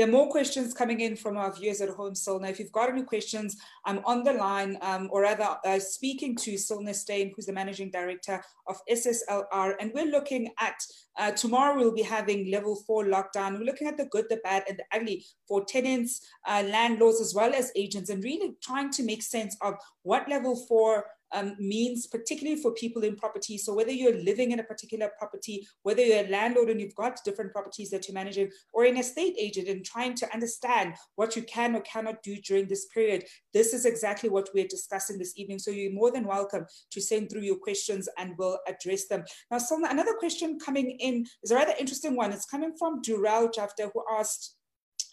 There 0.01 0.07
are 0.07 0.11
more 0.11 0.29
questions 0.29 0.73
coming 0.73 1.01
in 1.01 1.15
from 1.15 1.37
our 1.37 1.53
viewers 1.53 1.79
at 1.79 1.89
home, 1.89 2.13
Silna. 2.13 2.49
If 2.49 2.57
you've 2.57 2.71
got 2.71 2.89
any 2.89 3.03
questions, 3.03 3.55
I'm 3.85 4.03
on 4.03 4.23
the 4.23 4.33
line, 4.33 4.79
um, 4.81 5.09
or 5.11 5.21
rather 5.21 5.57
uh, 5.63 5.77
speaking 5.77 6.35
to 6.37 6.53
Silna 6.53 6.95
Steyn, 6.95 7.31
who's 7.35 7.45
the 7.45 7.53
Managing 7.53 7.91
Director 7.91 8.43
of 8.67 8.77
SSLR, 8.89 9.75
and 9.79 9.91
we're 9.93 10.09
looking 10.09 10.49
at, 10.59 10.73
uh, 11.19 11.29
tomorrow 11.33 11.75
we'll 11.77 11.93
be 11.93 12.01
having 12.01 12.49
level 12.49 12.77
four 12.87 13.05
lockdown. 13.05 13.59
We're 13.59 13.65
looking 13.65 13.87
at 13.87 13.95
the 13.95 14.05
good, 14.05 14.25
the 14.27 14.37
bad, 14.37 14.63
and 14.67 14.79
the 14.79 14.85
ugly 14.91 15.23
for 15.47 15.63
tenants, 15.65 16.27
uh, 16.47 16.63
landlords, 16.67 17.21
as 17.21 17.35
well 17.35 17.53
as 17.53 17.71
agents, 17.75 18.09
and 18.09 18.23
really 18.23 18.55
trying 18.63 18.89
to 18.93 19.03
make 19.03 19.21
sense 19.21 19.55
of 19.61 19.75
what 20.01 20.27
level 20.27 20.55
four 20.67 21.05
um, 21.33 21.55
means, 21.59 22.07
particularly 22.07 22.61
for 22.61 22.71
people 22.71 23.03
in 23.03 23.15
property. 23.15 23.57
So 23.57 23.73
whether 23.73 23.91
you're 23.91 24.23
living 24.23 24.51
in 24.51 24.59
a 24.59 24.63
particular 24.63 25.11
property, 25.17 25.67
whether 25.83 26.01
you're 26.01 26.25
a 26.25 26.29
landlord 26.29 26.69
and 26.69 26.79
you've 26.79 26.95
got 26.95 27.23
different 27.23 27.51
properties 27.51 27.89
that 27.91 28.07
you're 28.07 28.15
managing, 28.15 28.49
or 28.73 28.85
an 28.85 28.97
estate 28.97 29.35
agent 29.39 29.67
and 29.67 29.85
trying 29.85 30.15
to 30.15 30.33
understand 30.33 30.95
what 31.15 31.35
you 31.35 31.43
can 31.43 31.75
or 31.75 31.81
cannot 31.81 32.21
do 32.23 32.35
during 32.37 32.67
this 32.67 32.87
period, 32.93 33.25
this 33.53 33.73
is 33.73 33.85
exactly 33.85 34.29
what 34.29 34.49
we're 34.53 34.67
discussing 34.67 35.17
this 35.17 35.33
evening. 35.37 35.59
So 35.59 35.71
you're 35.71 35.93
more 35.93 36.11
than 36.11 36.27
welcome 36.27 36.65
to 36.91 37.01
send 37.01 37.29
through 37.29 37.41
your 37.41 37.57
questions 37.57 38.07
and 38.17 38.33
we'll 38.37 38.59
address 38.67 39.07
them. 39.07 39.23
Now, 39.49 39.57
Selma, 39.57 39.87
another 39.89 40.13
question 40.13 40.59
coming 40.59 40.91
in 40.91 41.25
is 41.43 41.51
a 41.51 41.55
rather 41.55 41.73
interesting 41.79 42.15
one. 42.15 42.31
It's 42.31 42.45
coming 42.45 42.73
from 42.77 43.01
Durell 43.01 43.51
Jafta, 43.51 43.91
who 43.93 44.03
asked, 44.11 44.55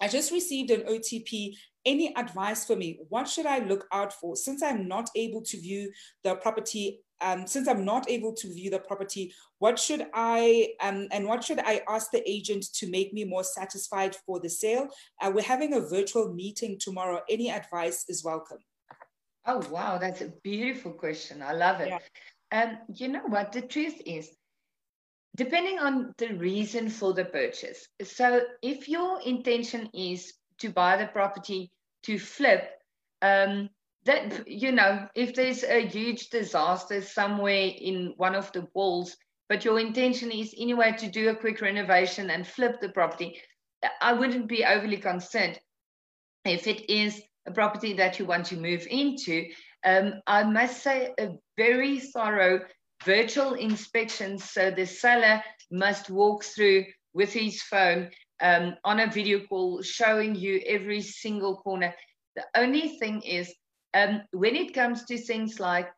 I 0.00 0.08
just 0.08 0.30
received 0.30 0.70
an 0.70 0.82
OTP 0.82 1.54
any 1.88 2.14
advice 2.14 2.66
for 2.66 2.76
me? 2.76 3.00
What 3.08 3.26
should 3.26 3.46
I 3.46 3.58
look 3.60 3.86
out 3.92 4.12
for? 4.12 4.36
Since 4.36 4.62
I'm 4.62 4.86
not 4.86 5.08
able 5.16 5.42
to 5.42 5.60
view 5.60 5.90
the 6.22 6.34
property 6.36 7.00
um, 7.20 7.46
since 7.46 7.66
I'm 7.66 7.84
not 7.84 8.08
able 8.08 8.32
to 8.32 8.52
view 8.52 8.70
the 8.70 8.78
property, 8.78 9.34
what 9.58 9.78
should 9.78 10.06
I 10.14 10.68
um, 10.80 11.08
and 11.10 11.26
what 11.26 11.42
should 11.42 11.58
I 11.58 11.82
ask 11.88 12.10
the 12.10 12.22
agent 12.30 12.66
to 12.74 12.90
make 12.90 13.12
me 13.12 13.24
more 13.24 13.42
satisfied 13.42 14.14
for 14.24 14.38
the 14.40 14.48
sale? 14.48 14.88
Uh, 15.20 15.32
we're 15.34 15.42
having 15.42 15.74
a 15.74 15.80
virtual 15.80 16.32
meeting 16.32 16.78
tomorrow. 16.78 17.20
Any 17.28 17.50
advice 17.50 18.04
is 18.08 18.24
welcome. 18.24 18.58
Oh 19.46 19.62
wow, 19.70 19.98
that's 19.98 20.20
a 20.20 20.32
beautiful 20.44 20.92
question. 20.92 21.42
I 21.42 21.54
love 21.54 21.80
it. 21.80 21.88
Yeah. 21.88 21.98
Um, 22.52 22.78
you 22.94 23.08
know 23.08 23.26
what? 23.26 23.52
The 23.52 23.62
truth 23.62 24.00
is, 24.06 24.30
depending 25.36 25.78
on 25.78 26.14
the 26.18 26.34
reason 26.34 26.88
for 26.88 27.14
the 27.14 27.24
purchase. 27.24 27.88
So 28.04 28.42
if 28.62 28.88
your 28.88 29.20
intention 29.22 29.88
is 29.92 30.34
to 30.58 30.70
buy 30.70 30.96
the 30.96 31.06
property 31.06 31.70
to 32.04 32.18
flip, 32.18 32.70
um, 33.22 33.70
that 34.04 34.48
you 34.48 34.72
know 34.72 35.06
if 35.14 35.34
there's 35.34 35.64
a 35.64 35.86
huge 35.86 36.30
disaster 36.30 37.02
somewhere 37.02 37.70
in 37.76 38.14
one 38.16 38.34
of 38.34 38.50
the 38.52 38.66
walls 38.74 39.16
but 39.48 39.64
your 39.64 39.78
intention 39.78 40.30
is 40.30 40.54
anyway 40.58 40.94
to 40.96 41.10
do 41.10 41.28
a 41.28 41.36
quick 41.36 41.60
renovation 41.60 42.30
and 42.30 42.46
flip 42.46 42.80
the 42.80 42.88
property 42.88 43.38
i 44.00 44.12
wouldn't 44.12 44.48
be 44.48 44.64
overly 44.64 44.96
concerned. 44.96 45.58
If 46.44 46.66
it 46.66 46.88
is 46.90 47.20
a 47.46 47.52
property 47.52 47.92
that 47.94 48.18
you 48.18 48.24
want 48.24 48.46
to 48.46 48.56
move 48.56 48.86
into 48.90 49.46
um, 49.84 50.14
i 50.26 50.42
must 50.42 50.82
say 50.82 51.12
a 51.18 51.30
very 51.56 52.00
thorough 52.00 52.60
virtual 53.04 53.54
inspection. 53.54 54.38
So 54.38 54.70
the 54.70 54.86
seller 54.86 55.42
must 55.70 56.10
walk 56.10 56.44
through 56.44 56.86
with 57.14 57.32
his 57.32 57.62
phone 57.62 58.10
um, 58.40 58.76
on 58.84 59.00
a 59.00 59.10
video 59.10 59.40
call 59.46 59.82
showing 59.82 60.34
you 60.34 60.60
every 60.66 61.00
single 61.00 61.56
corner 61.56 61.94
the 62.38 62.60
only 62.60 62.96
thing 63.00 63.22
is 63.22 63.52
um, 63.94 64.22
when 64.30 64.54
it 64.54 64.72
comes 64.72 65.04
to 65.06 65.18
things 65.18 65.58
like, 65.58 65.90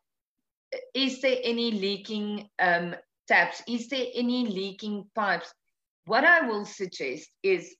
is 0.94 1.20
there 1.20 1.36
any 1.42 1.70
leaking 1.70 2.48
um, 2.58 2.94
taps? 3.28 3.62
Is 3.68 3.88
there 3.88 4.06
any 4.14 4.46
leaking 4.46 5.10
pipes? 5.14 5.52
What 6.06 6.24
I 6.24 6.46
will 6.46 6.64
suggest 6.64 7.28
is 7.42 7.76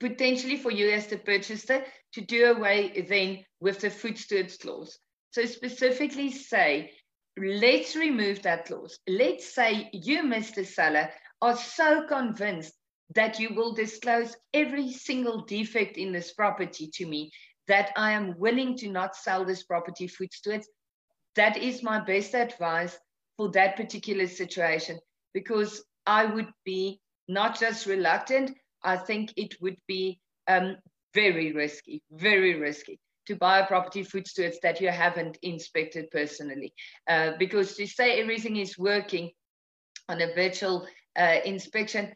potentially 0.00 0.58
for 0.58 0.70
you 0.70 0.90
as 0.90 1.06
the 1.06 1.16
purchaser 1.16 1.82
to 2.12 2.20
do 2.20 2.52
away 2.52 3.06
then 3.08 3.44
with 3.60 3.80
the 3.80 3.88
voetstoots 3.88 4.60
clause. 4.60 4.98
So 5.30 5.46
specifically 5.46 6.30
say, 6.30 6.92
let's 7.38 7.96
remove 7.96 8.42
that 8.42 8.66
clause. 8.66 8.98
Let's 9.08 9.54
say 9.54 9.88
you, 9.94 10.24
Mr. 10.24 10.66
Seller, 10.66 11.08
are 11.42 11.56
so 11.56 12.06
convinced 12.06 12.74
that 13.14 13.38
you 13.38 13.54
will 13.54 13.72
disclose 13.72 14.36
every 14.54 14.90
single 14.92 15.44
defect 15.44 15.96
in 15.96 16.12
this 16.12 16.32
property 16.32 16.88
to 16.94 17.06
me 17.06 17.30
that 17.66 17.92
I 17.96 18.12
am 18.12 18.38
willing 18.38 18.76
to 18.78 18.88
not 18.88 19.16
sell 19.16 19.44
this 19.44 19.64
property 19.64 20.08
voetstoots. 20.08 20.64
That 21.36 21.56
is 21.56 21.82
my 21.82 22.00
best 22.00 22.34
advice 22.34 22.98
for 23.36 23.50
that 23.52 23.76
particular 23.76 24.26
situation 24.26 24.98
because 25.32 25.82
I 26.06 26.26
would 26.26 26.50
be 26.64 27.00
not 27.28 27.58
just 27.58 27.86
reluctant, 27.86 28.52
I 28.82 28.96
think 28.96 29.32
it 29.36 29.54
would 29.60 29.76
be 29.86 30.20
um, 30.48 30.76
very 31.14 31.52
risky, 31.52 32.02
very 32.10 32.58
risky 32.58 32.98
to 33.26 33.36
buy 33.36 33.60
a 33.60 33.66
property 33.66 34.04
voetstoots 34.04 34.56
that 34.62 34.80
you 34.80 34.88
haven't 34.88 35.38
inspected 35.42 36.10
personally. 36.10 36.72
Uh, 37.08 37.32
because 37.38 37.76
to 37.76 37.86
say 37.86 38.20
everything 38.20 38.56
is 38.56 38.78
working 38.78 39.30
on 40.08 40.20
a 40.20 40.34
virtual 40.34 40.86
uh, 41.18 41.36
inspection, 41.44 42.12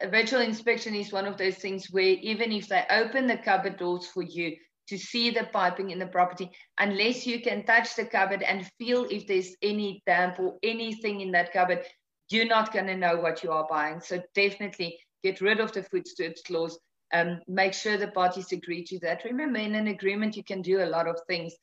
a 0.00 0.08
virtual 0.08 0.40
inspection 0.40 0.94
is 0.94 1.12
one 1.12 1.26
of 1.26 1.36
those 1.36 1.56
things 1.56 1.90
where 1.90 2.04
even 2.04 2.52
if 2.52 2.68
they 2.68 2.84
open 2.90 3.26
the 3.26 3.38
cupboard 3.38 3.76
doors 3.78 4.06
for 4.06 4.22
you, 4.22 4.56
to 4.88 4.96
see 4.96 5.30
the 5.30 5.48
piping 5.52 5.90
in 5.90 5.98
the 5.98 6.06
property 6.06 6.48
unless 6.78 7.26
you 7.26 7.40
can 7.40 7.64
touch 7.64 7.96
the 7.96 8.04
cupboard 8.04 8.44
and 8.44 8.70
feel 8.78 9.04
if 9.10 9.26
there's 9.26 9.56
any 9.60 10.00
damp 10.06 10.38
or 10.38 10.54
anything 10.62 11.20
in 11.20 11.32
that 11.32 11.52
cupboard 11.52 11.84
you're 12.28 12.46
not 12.46 12.72
going 12.72 12.86
to 12.86 12.96
know 12.96 13.16
what 13.16 13.42
you 13.42 13.52
are 13.52 13.66
buying. 13.68 14.00
So 14.00 14.22
definitely 14.34 14.98
get 15.22 15.40
rid 15.40 15.60
of 15.60 15.72
the 15.72 15.82
voetstoots 15.82 16.44
clause. 16.44 16.78
Um, 17.12 17.40
make 17.46 17.72
sure 17.72 17.96
the 17.96 18.08
parties 18.08 18.50
agree 18.52 18.84
to 18.84 18.98
that. 19.00 19.24
Remember 19.24 19.58
in 19.60 19.74
an 19.76 19.86
agreement 19.88 20.36
you 20.36 20.42
can 20.42 20.60
do 20.62 20.82
a 20.82 20.86
lot 20.86 21.06
of 21.06 21.20
things. 21.28 21.54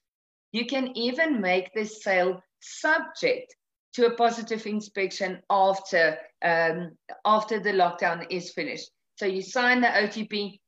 You 0.53 0.65
can 0.65 0.95
even 0.97 1.41
make 1.41 1.73
this 1.73 2.01
sale 2.03 2.41
subject 2.61 3.53
to 3.93 4.07
a 4.07 4.15
positive 4.15 4.65
inspection 4.65 5.41
after 5.49 6.17
um, 6.43 6.91
after 7.25 7.59
the 7.59 7.71
lockdown 7.71 8.25
is 8.29 8.51
finished 8.51 8.89
so 9.17 9.25
you 9.25 9.41
sign 9.41 9.81
the 9.81 9.87
otp 9.87 10.59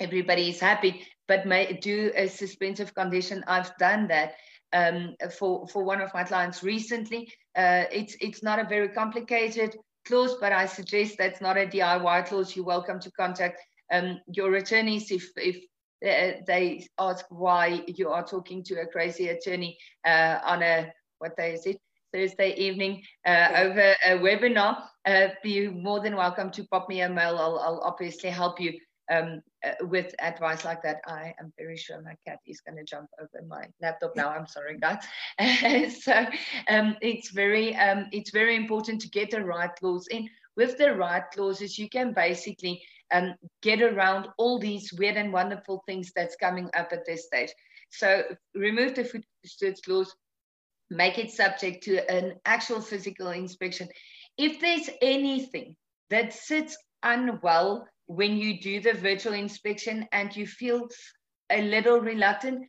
everybody 0.00 0.50
is 0.50 0.60
happy 0.60 1.04
but 1.28 1.46
may 1.46 1.74
do 1.74 2.10
a 2.16 2.26
suspensive 2.26 2.94
condition. 2.94 3.44
I've 3.46 3.76
done 3.76 4.08
that 4.08 4.32
um, 4.72 5.14
for 5.38 5.68
for 5.68 5.84
one 5.84 6.00
of 6.00 6.12
my 6.14 6.24
clients 6.24 6.62
recently. 6.62 7.30
Uh, 7.54 7.84
it's 7.92 8.16
it's 8.20 8.42
not 8.42 8.58
a 8.58 8.64
very 8.64 8.88
complicated 8.88 9.76
clause, 10.06 10.36
but 10.40 10.52
I 10.52 10.66
suggest 10.66 11.18
that's 11.18 11.40
not 11.40 11.58
a 11.58 11.66
DIY 11.66 12.26
clause. 12.26 12.56
You're 12.56 12.64
welcome 12.64 12.98
to 13.00 13.10
contact 13.12 13.60
um, 13.92 14.18
your 14.26 14.54
attorneys 14.56 15.10
if 15.10 15.28
if 15.36 15.56
uh, 16.04 16.40
they 16.46 16.86
ask 16.98 17.26
why 17.28 17.82
you 17.86 18.08
are 18.08 18.24
talking 18.24 18.64
to 18.64 18.80
a 18.80 18.86
crazy 18.86 19.28
attorney 19.28 19.76
uh, 20.06 20.38
on 20.44 20.62
a 20.62 20.90
what 21.18 21.36
day 21.36 21.52
is 21.52 21.66
it? 21.66 21.78
Thursday 22.12 22.54
evening 22.54 23.02
uh, 23.26 23.48
over 23.56 23.94
a 24.04 24.18
webinar. 24.18 24.82
Uh, 25.04 25.28
be 25.42 25.68
more 25.68 26.00
than 26.00 26.16
welcome 26.16 26.50
to 26.52 26.64
pop 26.64 26.88
me 26.88 27.00
a 27.02 27.08
mail. 27.08 27.38
I'll, 27.38 27.58
I'll 27.58 27.80
obviously 27.84 28.30
help 28.30 28.60
you 28.60 28.78
um, 29.10 29.42
uh, 29.64 29.86
with 29.86 30.14
advice 30.20 30.64
like 30.64 30.82
that, 30.82 31.00
I 31.06 31.34
am 31.40 31.52
very 31.58 31.76
sure 31.76 32.00
my 32.02 32.14
cat 32.26 32.38
is 32.46 32.60
going 32.60 32.76
to 32.76 32.84
jump 32.84 33.08
over 33.20 33.44
my 33.46 33.64
laptop 33.80 34.14
now. 34.14 34.28
I'm 34.28 34.46
sorry, 34.46 34.78
guys. 34.78 35.02
so 36.02 36.26
um, 36.68 36.96
it's 37.00 37.30
very 37.30 37.74
um, 37.76 38.06
it's 38.12 38.30
very 38.30 38.56
important 38.56 39.00
to 39.02 39.08
get 39.08 39.30
the 39.30 39.44
right 39.44 39.70
laws 39.82 40.06
in. 40.10 40.28
With 40.56 40.76
the 40.76 40.94
right 40.94 41.22
clauses, 41.32 41.78
you 41.78 41.88
can 41.88 42.12
basically 42.12 42.82
um, 43.12 43.34
get 43.62 43.80
around 43.80 44.28
all 44.38 44.58
these 44.58 44.92
weird 44.92 45.16
and 45.16 45.32
wonderful 45.32 45.82
things 45.86 46.12
that's 46.14 46.36
coming 46.36 46.68
up 46.76 46.92
at 46.92 47.06
this 47.06 47.26
stage. 47.26 47.50
So 47.90 48.24
remove 48.54 48.94
the 48.94 49.04
food 49.04 49.24
stewards 49.46 49.80
clause, 49.80 50.14
make 50.90 51.18
it 51.18 51.30
subject 51.30 51.84
to 51.84 52.10
an 52.10 52.34
actual 52.44 52.80
physical 52.80 53.28
inspection. 53.30 53.88
If 54.36 54.60
there's 54.60 54.88
anything 55.02 55.76
that 56.10 56.32
sits 56.32 56.76
unwell 57.02 57.86
when 58.06 58.36
you 58.36 58.60
do 58.60 58.80
the 58.80 58.94
virtual 58.94 59.34
inspection 59.34 60.08
and 60.12 60.34
you 60.34 60.46
feel 60.46 60.88
a 61.50 61.62
little 61.62 62.00
reluctant, 62.00 62.66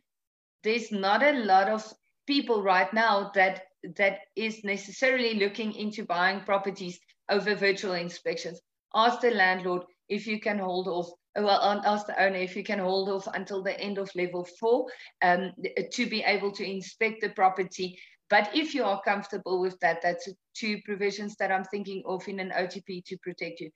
there's 0.62 0.92
not 0.92 1.22
a 1.22 1.32
lot 1.32 1.68
of 1.68 1.90
people 2.26 2.62
right 2.62 2.92
now 2.92 3.30
that 3.34 3.62
that 3.96 4.18
is 4.36 4.62
necessarily 4.62 5.34
looking 5.34 5.72
into 5.72 6.04
buying 6.04 6.40
properties 6.40 6.98
over 7.30 7.54
virtual 7.54 7.94
inspections. 7.94 8.60
Ask 8.94 9.20
the 9.20 9.30
landlord 9.30 9.84
if 10.10 10.26
you 10.26 10.40
can 10.40 10.58
hold 10.58 10.88
off. 10.88 11.08
Well, 11.36 11.80
ask 11.86 12.06
the 12.06 12.20
owner 12.22 12.36
if 12.36 12.56
you 12.56 12.64
can 12.64 12.80
hold 12.80 13.08
off 13.08 13.28
until 13.34 13.62
the 13.62 13.78
end 13.80 13.98
of 13.98 14.10
level 14.16 14.46
four 14.58 14.86
um, 15.22 15.52
to 15.92 16.06
be 16.06 16.22
able 16.24 16.50
to 16.52 16.68
inspect 16.68 17.20
the 17.20 17.30
property. 17.30 17.98
But 18.28 18.50
if 18.52 18.74
you 18.74 18.84
are 18.84 19.00
comfortable 19.02 19.60
with 19.60 19.78
that, 19.80 20.02
that's 20.02 20.28
two 20.54 20.80
provisions 20.84 21.36
that 21.36 21.52
I'm 21.52 21.64
thinking 21.64 22.02
of 22.04 22.26
in 22.28 22.40
an 22.40 22.50
OTP 22.50 23.04
to 23.06 23.16
protect 23.18 23.60
you. 23.60 23.70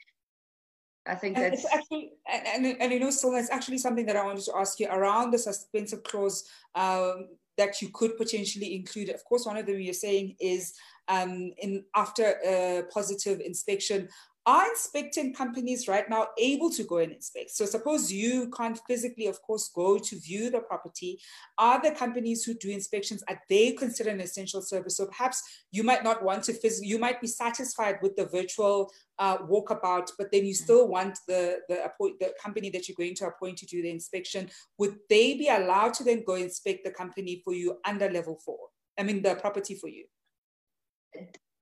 I 1.06 1.14
think 1.14 1.36
and 1.36 1.52
that's 1.52 1.66
actually, 1.72 2.12
and, 2.32 2.66
and, 2.66 2.76
and 2.80 2.92
you 2.92 2.98
know, 2.98 3.10
so 3.10 3.34
it's 3.34 3.50
actually 3.50 3.78
something 3.78 4.06
that 4.06 4.16
I 4.16 4.24
wanted 4.24 4.44
to 4.44 4.56
ask 4.56 4.80
you 4.80 4.88
around 4.88 5.32
the 5.32 5.38
suspensive 5.38 6.02
clause 6.02 6.48
um, 6.74 7.28
that 7.58 7.80
you 7.82 7.90
could 7.92 8.16
potentially 8.16 8.74
include. 8.74 9.10
Of 9.10 9.24
course, 9.24 9.44
one 9.44 9.56
of 9.56 9.66
them 9.66 9.80
you're 9.80 9.92
saying 9.92 10.36
is 10.40 10.72
um, 11.08 11.52
in 11.58 11.84
after 11.94 12.36
a 12.44 12.84
positive 12.92 13.40
inspection, 13.40 14.08
are 14.46 14.68
inspecting 14.68 15.32
companies 15.32 15.88
right 15.88 16.08
now 16.10 16.28
able 16.38 16.70
to 16.70 16.84
go 16.84 16.98
and 16.98 17.12
inspect? 17.12 17.50
So 17.50 17.64
suppose 17.64 18.12
you 18.12 18.50
can't 18.50 18.78
physically, 18.86 19.26
of 19.26 19.40
course, 19.40 19.70
go 19.74 19.98
to 19.98 20.20
view 20.20 20.50
the 20.50 20.60
property. 20.60 21.18
Are 21.56 21.80
the 21.80 21.92
companies 21.92 22.44
who 22.44 22.54
do 22.54 22.70
inspections, 22.70 23.24
are 23.28 23.40
they 23.48 23.72
considered 23.72 24.14
an 24.14 24.20
essential 24.20 24.60
service? 24.60 24.96
So 24.98 25.06
perhaps 25.06 25.42
you 25.72 25.82
might 25.82 26.04
not 26.04 26.22
want 26.22 26.44
to 26.44 26.52
physically, 26.52 26.88
you 26.88 26.98
might 26.98 27.20
be 27.20 27.26
satisfied 27.26 27.96
with 28.02 28.16
the 28.16 28.26
virtual 28.26 28.92
uh, 29.18 29.38
walkabout, 29.38 30.10
but 30.18 30.30
then 30.30 30.44
you 30.44 30.54
still 30.54 30.88
want 30.88 31.18
the, 31.26 31.60
the, 31.68 31.84
appoint, 31.84 32.18
the 32.20 32.34
company 32.42 32.68
that 32.70 32.88
you're 32.88 32.96
going 32.96 33.14
to 33.14 33.26
appoint 33.26 33.56
to 33.58 33.66
do 33.66 33.80
the 33.80 33.90
inspection. 33.90 34.50
Would 34.78 34.96
they 35.08 35.36
be 35.38 35.48
allowed 35.48 35.94
to 35.94 36.04
then 36.04 36.22
go 36.26 36.34
inspect 36.34 36.84
the 36.84 36.90
company 36.90 37.40
for 37.44 37.54
you 37.54 37.78
under 37.86 38.10
level 38.10 38.38
four? 38.44 38.58
I 38.98 39.04
mean, 39.04 39.22
the 39.22 39.36
property 39.36 39.74
for 39.74 39.88
you? 39.88 40.04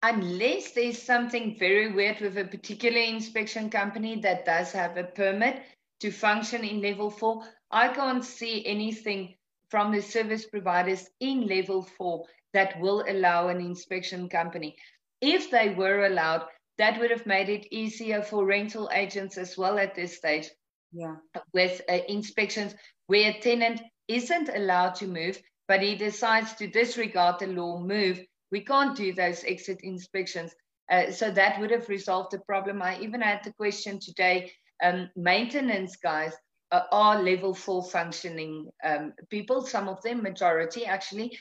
Unless 0.03 0.73
there's 0.73 1.01
something 1.01 1.57
very 1.59 1.93
weird 1.93 2.21
with 2.21 2.37
a 2.37 2.45
particular 2.45 2.99
inspection 2.99 3.71
company 3.71 4.21
that 4.21 4.45
does 4.45 4.73
have 4.73 4.97
a 4.97 5.05
permit 5.05 5.62
to 6.01 6.11
function 6.11 6.65
in 6.65 6.83
level 6.83 7.11
four, 7.11 7.45
I 7.71 7.88
can't 7.88 8.25
see 8.25 8.67
anything 8.67 9.37
from 9.69 9.93
the 9.93 10.03
service 10.03 10.47
providers 10.47 11.09
in 11.21 11.47
level 11.47 11.83
four 11.83 12.27
that 12.53 12.79
will 12.81 13.05
allow 13.09 13.49
an 13.49 13.61
inspection 13.61 14.29
company. 14.29 14.77
If 15.21 15.51
they 15.51 15.71
were 15.71 16.07
allowed, 16.07 16.47
that 16.79 16.99
would 16.99 17.11
have 17.11 17.27
made 17.27 17.49
it 17.49 17.69
easier 17.71 18.23
for 18.23 18.45
rental 18.45 18.91
agents 18.93 19.38
as 19.38 19.57
well 19.57 19.79
at 19.79 19.95
this 19.95 20.17
stage. 20.17 20.51
Yeah. 20.93 21.17
With 21.55 21.81
uh, 21.88 21.99
inspections 22.09 22.75
where 23.07 23.31
a 23.31 23.41
tenant 23.41 23.81
isn't 24.09 24.49
allowed 24.49 24.97
to 24.97 25.07
move, 25.07 25.41
but 25.69 25.81
he 25.81 25.95
decides 25.95 26.55
to 26.55 26.67
disregard 26.67 27.38
the 27.38 27.47
law, 27.47 27.79
move, 27.79 28.21
we 28.53 28.61
can't 28.61 28.95
do 28.95 29.12
those 29.12 29.43
exit 29.45 29.81
inspections. 29.83 30.55
Uh, 30.91 31.11
so 31.11 31.31
that 31.31 31.59
would 31.59 31.71
have 31.71 31.88
resolved 31.88 32.31
the 32.31 32.38
problem. 32.41 32.83
I 32.83 33.01
even 33.01 33.23
had 33.23 33.43
the 33.43 33.53
question 33.55 33.99
today, 33.99 34.53
um, 34.83 35.09
maintenance 35.17 35.97
guys 35.97 36.35
uh, 36.71 36.83
are 36.93 37.23
level 37.23 37.55
four 37.55 37.83
functioning 37.83 38.69
um, 38.85 39.15
people, 39.31 39.62
some 39.62 39.88
of 39.88 40.03
them, 40.03 40.23
majority 40.23 40.85
actually, 40.85 41.37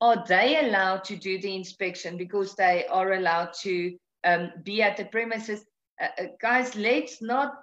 are 0.00 0.24
they 0.28 0.60
allowed 0.60 1.02
to 1.04 1.16
do 1.16 1.40
the 1.40 1.54
inspection 1.54 2.16
because 2.16 2.54
they 2.54 2.86
are 2.86 3.14
allowed 3.14 3.52
to 3.62 3.96
um, 4.24 4.52
be 4.62 4.80
at 4.80 4.96
the 4.96 5.06
premises? 5.06 5.64
Uh, 6.00 6.22
uh 6.22 6.26
guys, 6.40 6.76
let's 6.76 7.20
not, 7.20 7.54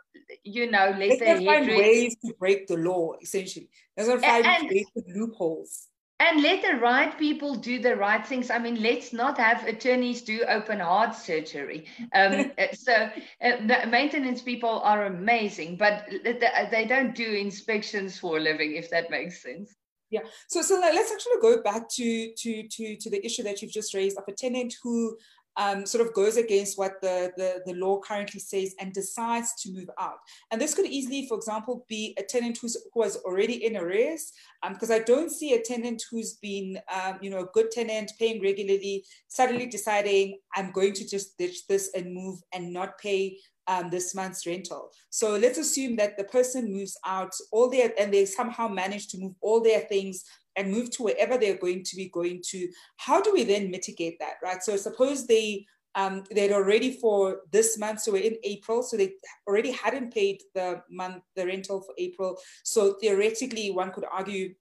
you 0.43 0.69
know, 0.69 0.93
let 0.97 1.19
let's 1.19 1.39
the 1.39 1.45
find 1.45 1.67
ways 1.67 2.15
to 2.25 2.33
break 2.37 2.67
the 2.67 2.75
law. 2.75 3.13
Essentially, 3.21 3.69
let's 3.95 4.09
not 4.09 4.19
find 4.19 4.45
and, 4.45 4.69
ways 4.69 4.85
to 4.97 5.03
loopholes. 5.15 5.87
And 6.17 6.41
let 6.41 6.61
the 6.61 6.77
right 6.77 7.17
people 7.19 7.55
do 7.55 7.79
the 7.81 7.97
right 7.97 8.25
things. 8.25 8.49
I 8.49 8.57
mean, 8.57 8.81
let's 8.81 9.11
not 9.11 9.37
have 9.37 9.67
attorneys 9.67 10.21
do 10.21 10.45
open 10.47 10.79
heart 10.79 11.13
surgery. 11.13 11.87
Um, 12.13 12.51
uh, 12.57 12.73
so 12.73 12.93
uh, 12.93 13.57
the 13.67 13.85
maintenance 13.89 14.41
people 14.41 14.79
are 14.79 15.07
amazing, 15.07 15.75
but 15.75 16.05
they 16.23 16.85
don't 16.87 17.13
do 17.13 17.27
inspections 17.27 18.17
for 18.17 18.37
a 18.37 18.39
living, 18.39 18.75
if 18.75 18.89
that 18.91 19.11
makes 19.11 19.43
sense. 19.43 19.75
Yeah. 20.09 20.21
So 20.47 20.61
so 20.61 20.79
let's 20.79 21.11
actually 21.11 21.41
go 21.41 21.61
back 21.61 21.89
to 21.89 22.31
to 22.37 22.67
to 22.67 22.95
to 22.95 23.09
the 23.09 23.25
issue 23.25 23.43
that 23.43 23.61
you've 23.61 23.71
just 23.71 23.93
raised 23.93 24.17
of 24.17 24.23
a 24.27 24.31
tenant 24.31 24.73
who 24.81 25.17
um, 25.57 25.85
sort 25.85 26.05
of 26.05 26.13
goes 26.13 26.37
against 26.37 26.77
what 26.77 27.01
the, 27.01 27.31
the, 27.37 27.61
the 27.65 27.73
law 27.73 27.99
currently 27.99 28.39
says 28.39 28.75
and 28.79 28.93
decides 28.93 29.53
to 29.61 29.71
move 29.71 29.89
out. 29.99 30.17
And 30.51 30.61
this 30.61 30.73
could 30.73 30.85
easily, 30.85 31.27
for 31.27 31.37
example, 31.37 31.85
be 31.87 32.15
a 32.19 32.23
tenant 32.23 32.57
who's, 32.61 32.77
who 32.93 32.99
was 32.99 33.17
already 33.17 33.65
in 33.65 33.77
arrears, 33.77 34.31
because 34.67 34.89
um, 34.89 34.95
I 34.95 34.99
don't 34.99 35.31
see 35.31 35.53
a 35.53 35.61
tenant 35.61 36.03
who's 36.09 36.33
been, 36.33 36.79
um, 36.93 37.19
you 37.21 37.29
know, 37.29 37.39
a 37.39 37.51
good 37.53 37.71
tenant 37.71 38.11
paying 38.19 38.41
regularly, 38.41 39.05
suddenly 39.27 39.67
deciding 39.67 40.39
I'm 40.55 40.71
going 40.71 40.93
to 40.93 41.07
just 41.07 41.37
ditch 41.37 41.67
this 41.67 41.91
and 41.95 42.13
move 42.13 42.39
and 42.53 42.73
not 42.73 42.97
pay 42.97 43.37
um, 43.67 43.89
this 43.89 44.13
month's 44.13 44.45
rental. 44.45 44.91
So 45.09 45.37
let's 45.37 45.57
assume 45.57 45.95
that 45.95 46.17
the 46.17 46.23
person 46.25 46.71
moves 46.71 46.97
out 47.05 47.31
all 47.51 47.69
their, 47.69 47.91
and 47.99 48.13
they 48.13 48.25
somehow 48.25 48.67
manage 48.67 49.07
to 49.09 49.17
move 49.17 49.33
all 49.41 49.61
their 49.61 49.81
things 49.81 50.23
and 50.55 50.71
move 50.71 50.91
to 50.91 51.03
wherever 51.03 51.37
they're 51.37 51.57
going 51.57 51.83
to 51.83 51.95
be 51.95 52.09
going 52.09 52.41
to. 52.49 52.67
How 52.97 53.21
do 53.21 53.33
we 53.33 53.43
then 53.43 53.71
mitigate 53.71 54.19
that, 54.19 54.35
right? 54.43 54.61
So 54.63 54.75
suppose 54.77 55.27
they 55.27 55.65
um, 55.95 56.23
they'd 56.29 56.51
already 56.51 56.91
for 56.91 57.41
this 57.51 57.77
month, 57.77 58.01
so 58.01 58.11
we're 58.11 58.23
in 58.23 58.35
April, 58.43 58.83
so 58.83 58.97
they 58.97 59.13
already 59.47 59.71
hadn't 59.71 60.13
paid 60.13 60.41
the 60.53 60.81
month 60.89 61.23
the 61.37 61.45
rental 61.45 61.81
for 61.81 61.95
April. 61.97 62.37
So 62.63 62.95
theoretically, 62.99 63.71
one 63.71 63.91
could 63.91 64.03
argue 64.11 64.53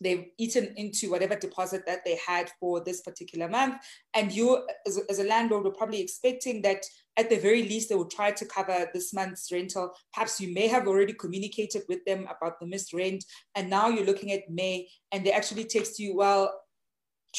they've 0.00 0.26
eaten 0.38 0.72
into 0.76 1.10
whatever 1.10 1.36
deposit 1.36 1.84
that 1.86 2.04
they 2.04 2.18
had 2.26 2.50
for 2.60 2.82
this 2.82 3.00
particular 3.02 3.48
month. 3.48 3.76
And 4.14 4.32
you, 4.32 4.66
as 4.86 4.98
a, 4.98 5.00
as 5.10 5.18
a 5.18 5.24
landlord, 5.24 5.64
were 5.64 5.70
probably 5.70 6.00
expecting 6.00 6.62
that 6.62 6.84
at 7.16 7.30
the 7.30 7.38
very 7.38 7.62
least, 7.62 7.88
they 7.88 7.94
will 7.94 8.04
try 8.04 8.30
to 8.30 8.44
cover 8.44 8.88
this 8.92 9.14
month's 9.14 9.50
rental. 9.50 9.90
Perhaps 10.12 10.40
you 10.40 10.52
may 10.52 10.68
have 10.68 10.86
already 10.86 11.14
communicated 11.14 11.82
with 11.88 12.04
them 12.04 12.28
about 12.34 12.60
the 12.60 12.66
missed 12.66 12.92
rent. 12.92 13.24
And 13.54 13.70
now 13.70 13.88
you're 13.88 14.04
looking 14.04 14.32
at 14.32 14.50
May 14.50 14.88
and 15.12 15.24
they 15.24 15.32
actually 15.32 15.64
text 15.64 15.98
you, 15.98 16.14
well, 16.14 16.52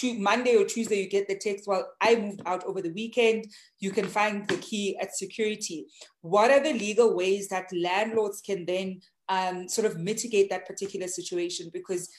Monday 0.04 0.56
or 0.56 0.66
Tuesday, 0.66 1.02
you 1.02 1.10
get 1.10 1.28
the 1.28 1.38
text, 1.38 1.68
well, 1.68 1.88
I 2.02 2.16
moved 2.16 2.42
out 2.46 2.64
over 2.66 2.82
the 2.82 2.92
weekend. 2.92 3.46
You 3.80 3.92
can 3.92 4.06
find 4.06 4.48
the 4.48 4.58
key 4.58 4.98
at 5.02 5.16
security. 5.16 5.88
What 6.22 6.52
are 6.52 6.62
the 6.62 6.74
legal 6.74 7.16
ways 7.16 7.50
that 7.50 7.70
landlords 7.74 8.42
can 8.42 8.66
then 8.66 9.02
um, 9.30 9.68
sort 9.68 9.88
of 9.88 9.98
mitigate 10.00 10.50
that 10.50 10.68
particular 10.68 11.08
situation? 11.08 11.70
Because 11.74 12.10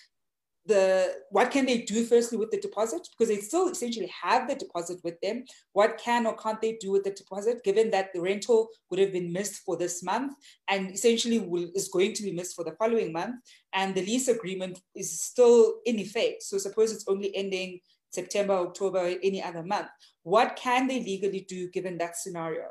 the 0.68 1.14
what 1.30 1.50
can 1.50 1.66
they 1.66 1.78
do 1.78 2.04
firstly 2.04 2.38
with 2.38 2.50
the 2.50 2.60
deposit? 2.60 3.08
Because 3.10 3.34
they 3.34 3.40
still 3.40 3.68
essentially 3.68 4.12
have 4.22 4.46
the 4.46 4.54
deposit 4.54 5.00
with 5.02 5.18
them. 5.20 5.44
What 5.72 5.98
can 5.98 6.26
or 6.26 6.36
can't 6.36 6.60
they 6.60 6.78
do 6.80 6.92
with 6.92 7.04
the 7.04 7.10
deposit 7.10 7.64
given 7.64 7.90
that 7.90 8.12
the 8.12 8.20
rental 8.20 8.68
would 8.90 9.00
have 9.00 9.12
been 9.12 9.32
missed 9.32 9.62
for 9.64 9.76
this 9.76 10.02
month 10.02 10.34
and 10.68 10.92
essentially 10.92 11.40
will, 11.40 11.70
is 11.74 11.88
going 11.88 12.12
to 12.12 12.22
be 12.22 12.32
missed 12.32 12.54
for 12.54 12.64
the 12.64 12.76
following 12.78 13.12
month 13.12 13.36
and 13.72 13.94
the 13.94 14.02
lease 14.02 14.28
agreement 14.28 14.78
is 14.94 15.20
still 15.20 15.76
in 15.86 15.98
effect. 15.98 16.42
So 16.42 16.58
suppose 16.58 16.92
it's 16.92 17.08
only 17.08 17.34
ending 17.34 17.80
september 18.10 18.54
october 18.54 19.14
any 19.22 19.42
other 19.42 19.62
month. 19.62 19.88
What 20.22 20.56
can 20.56 20.86
they 20.86 21.00
legally 21.00 21.46
do 21.48 21.70
given 21.70 21.98
that 21.98 22.16
scenario? 22.16 22.66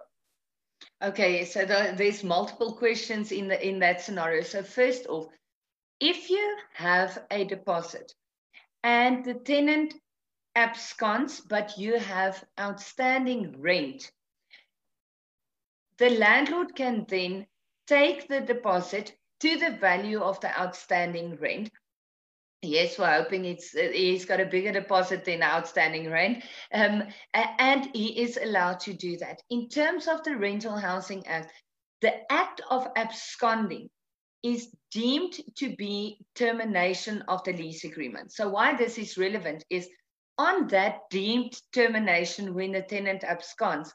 Okay 1.03 1.45
so 1.45 1.65
the, 1.65 1.93
there's 1.97 2.23
multiple 2.23 2.73
questions 2.73 3.31
in 3.31 3.47
the 3.47 3.67
in 3.67 3.79
that 3.79 4.01
scenario. 4.01 4.43
So 4.43 4.61
first 4.61 5.07
off 5.07 5.27
if 5.99 6.29
you 6.29 6.57
have 6.73 7.17
a 7.31 7.43
deposit 7.45 8.13
and 8.83 9.25
the 9.25 9.33
tenant 9.33 9.93
absconds, 10.55 11.41
but 11.47 11.77
you 11.77 11.99
have 11.99 12.43
outstanding 12.59 13.55
rent, 13.59 14.11
the 15.97 16.09
landlord 16.11 16.75
can 16.75 17.05
then 17.09 17.47
take 17.87 18.27
the 18.27 18.41
deposit 18.41 19.15
to 19.39 19.57
the 19.57 19.71
value 19.71 20.19
of 20.19 20.39
the 20.41 20.59
outstanding 20.59 21.35
rent. 21.37 21.69
Yes, 22.63 22.97
we're 22.97 23.21
hoping 23.21 23.45
it's 23.45 23.71
he's 23.71 24.25
got 24.25 24.39
a 24.39 24.45
bigger 24.45 24.71
deposit 24.71 25.25
than 25.25 25.43
outstanding 25.43 26.09
rent, 26.09 26.43
um, 26.73 27.03
and 27.33 27.89
he 27.93 28.19
is 28.19 28.37
allowed 28.41 28.79
to 28.81 28.93
do 28.93 29.15
that. 29.17 29.41
In 29.51 29.69
terms 29.69 30.07
of 30.07 30.23
the 30.23 30.35
Rental 30.35 30.75
Housing 30.75 31.25
Act, 31.27 31.53
the 32.01 32.31
act 32.31 32.61
of 32.69 32.87
absconding 32.95 33.89
is 34.41 34.69
deemed 34.91 35.33
to 35.55 35.75
be 35.75 36.19
termination 36.35 37.21
of 37.27 37.43
the 37.43 37.53
lease 37.53 37.83
agreement. 37.83 38.31
So 38.31 38.49
why 38.49 38.75
this 38.75 38.97
is 38.97 39.17
relevant 39.17 39.63
is 39.69 39.89
on 40.37 40.67
that 40.67 41.09
deemed 41.09 41.59
termination 41.73 42.53
when 42.53 42.71
the 42.71 42.81
tenant 42.81 43.23
absconds, 43.23 43.91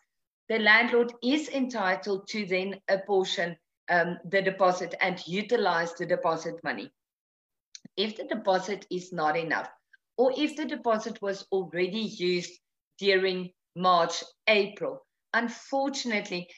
the 0.48 0.58
landlord 0.58 1.12
is 1.22 1.48
entitled 1.48 2.28
to 2.28 2.46
then 2.46 2.80
apportion 2.88 3.56
um, 3.88 4.18
the 4.24 4.42
deposit 4.42 4.94
and 5.00 5.22
utilize 5.26 5.94
the 5.94 6.06
deposit 6.06 6.56
money. 6.64 6.90
If 7.96 8.16
the 8.16 8.24
deposit 8.24 8.86
is 8.90 9.12
not 9.12 9.36
enough, 9.36 9.68
or 10.16 10.32
if 10.36 10.56
the 10.56 10.64
deposit 10.64 11.20
was 11.22 11.46
already 11.52 12.00
used 12.00 12.52
during 12.98 13.50
March, 13.76 14.22
April, 14.46 15.04
unfortunately, 15.32 16.48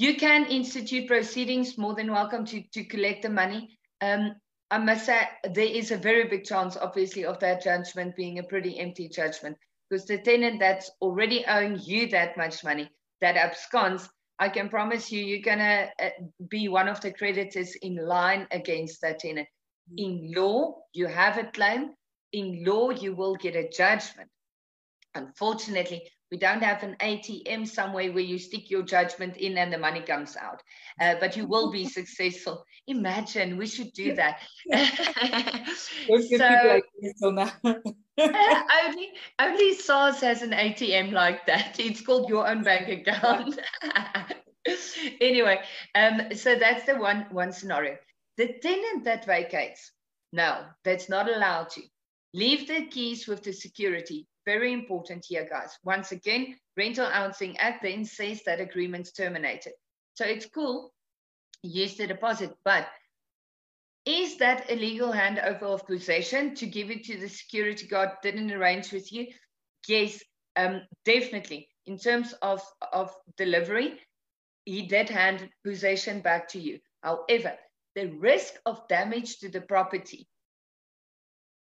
you 0.00 0.16
can 0.16 0.46
institute 0.46 1.06
proceedings, 1.06 1.76
more 1.76 1.94
than 1.94 2.10
welcome 2.10 2.46
to, 2.46 2.62
to 2.72 2.84
collect 2.84 3.20
the 3.20 3.28
money. 3.28 3.78
Um, 4.00 4.34
I 4.70 4.78
must 4.78 5.04
say, 5.04 5.28
there 5.44 5.66
is 5.66 5.90
a 5.90 5.98
very 5.98 6.26
big 6.26 6.44
chance, 6.44 6.74
obviously, 6.74 7.26
of 7.26 7.38
that 7.40 7.62
judgment 7.62 8.16
being 8.16 8.38
a 8.38 8.42
pretty 8.42 8.78
empty 8.78 9.10
judgment 9.10 9.58
because 9.90 10.06
the 10.06 10.16
tenant 10.16 10.58
that's 10.58 10.90
already 11.02 11.44
owing 11.46 11.78
you 11.82 12.08
that 12.08 12.38
much 12.38 12.64
money, 12.64 12.90
that 13.20 13.36
absconds, 13.36 14.08
I 14.38 14.48
can 14.48 14.70
promise 14.70 15.12
you, 15.12 15.22
you're 15.22 15.42
going 15.42 15.58
to 15.58 15.90
uh, 16.02 16.08
be 16.48 16.68
one 16.68 16.88
of 16.88 17.02
the 17.02 17.12
creditors 17.12 17.74
in 17.82 17.96
line 17.96 18.46
against 18.52 19.02
that 19.02 19.18
tenant. 19.18 19.48
In 19.98 20.32
law, 20.34 20.76
you 20.94 21.08
have 21.08 21.36
a 21.36 21.44
claim. 21.44 21.90
In 22.32 22.64
law, 22.64 22.88
you 22.88 23.14
will 23.14 23.34
get 23.34 23.54
a 23.54 23.68
judgment. 23.68 24.30
Unfortunately, 25.14 26.10
we 26.30 26.38
don't 26.38 26.62
have 26.62 26.82
an 26.82 26.96
ATM 27.00 27.66
somewhere 27.66 28.12
where 28.12 28.22
you 28.22 28.38
stick 28.38 28.70
your 28.70 28.82
judgment 28.82 29.36
in 29.36 29.58
and 29.58 29.72
the 29.72 29.78
money 29.78 30.00
comes 30.00 30.36
out, 30.36 30.62
uh, 31.00 31.16
but 31.18 31.36
you 31.36 31.46
will 31.46 31.72
be 31.72 31.84
successful. 31.98 32.64
Imagine 32.86 33.56
we 33.56 33.66
should 33.66 33.92
do 33.92 34.14
that. 34.14 34.40
so, 36.36 36.80
only 38.84 39.08
only 39.40 39.74
SARS 39.74 40.20
has 40.20 40.42
an 40.42 40.50
ATM 40.50 41.12
like 41.12 41.46
that. 41.46 41.80
It's 41.80 42.00
called 42.00 42.28
your 42.28 42.46
own 42.46 42.62
bank 42.62 42.88
account. 42.88 43.58
anyway, 45.20 45.60
um, 45.94 46.34
so 46.34 46.54
that's 46.54 46.84
the 46.86 46.96
one 46.96 47.26
one 47.30 47.52
scenario. 47.52 47.96
The 48.36 48.54
tenant 48.62 49.04
that 49.04 49.26
vacates, 49.26 49.92
no, 50.32 50.64
that's 50.84 51.08
not 51.08 51.28
allowed 51.28 51.70
to. 51.70 51.82
Leave 52.32 52.68
the 52.68 52.86
keys 52.86 53.26
with 53.26 53.42
the 53.42 53.52
security 53.52 54.28
very 54.52 54.72
important 54.72 55.24
here, 55.28 55.46
guys. 55.48 55.78
Once 55.84 56.10
again, 56.10 56.56
Rental 56.76 57.08
Housing 57.08 57.56
Act 57.58 57.84
then 57.84 58.04
says 58.04 58.42
that 58.46 58.60
agreement's 58.60 59.12
terminated. 59.12 59.74
So 60.14 60.24
it's 60.24 60.46
cool, 60.46 60.92
use 61.62 61.96
the 61.96 62.08
deposit, 62.08 62.50
but 62.64 62.88
is 64.04 64.38
that 64.38 64.68
a 64.68 64.74
legal 64.74 65.12
handover 65.12 65.68
of 65.74 65.86
possession 65.86 66.54
to 66.56 66.66
give 66.66 66.90
it 66.90 67.04
to 67.04 67.16
the 67.20 67.28
security 67.28 67.86
guard 67.86 68.10
didn't 68.22 68.50
arrange 68.50 68.92
with 68.92 69.12
you? 69.12 69.28
Yes, 69.86 70.20
um, 70.56 70.82
definitely. 71.04 71.68
In 71.86 71.96
terms 71.96 72.34
of, 72.42 72.60
of 72.92 73.14
delivery, 73.36 74.00
he 74.64 74.82
did 74.82 75.08
hand 75.08 75.48
possession 75.64 76.22
back 76.22 76.48
to 76.48 76.58
you. 76.58 76.80
However, 77.02 77.52
the 77.94 78.06
risk 78.18 78.54
of 78.66 78.88
damage 78.88 79.38
to 79.38 79.48
the 79.48 79.60
property 79.60 80.26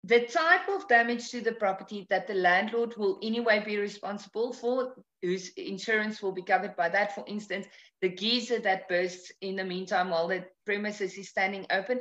the 0.07 0.27
type 0.27 0.69
of 0.69 0.87
damage 0.87 1.31
to 1.31 1.41
the 1.41 1.53
property 1.53 2.07
that 2.11 2.27
the 2.27 2.35
landlord 2.35 2.95
will 2.99 3.19
anyway 3.23 3.63
be 3.65 3.79
responsible 3.79 4.53
for, 4.53 4.95
whose 5.23 5.49
insurance 5.57 6.21
will 6.23 6.33
be 6.33 6.43
covered 6.43 6.77
by 6.77 6.91
that. 6.91 7.15
For 7.15 7.25
instance, 7.27 7.67
the 8.03 8.11
geyser 8.11 8.59
that 8.59 8.87
bursts 8.89 9.33
in 9.41 9.57
the 9.57 9.65
meantime 9.65 10.11
while 10.11 10.29
the 10.29 10.45
premises 10.67 11.17
is 11.17 11.31
standing 11.31 11.65
open, 11.71 12.01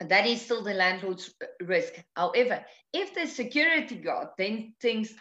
that 0.00 0.26
is 0.26 0.42
still 0.42 0.64
the 0.64 0.74
landlord's 0.74 1.32
risk. 1.62 1.94
However, 2.16 2.64
if 2.92 3.14
the 3.14 3.26
security 3.26 3.94
guard 3.94 4.28
then 4.36 4.74
thinks 4.80 5.10
it's 5.10 5.18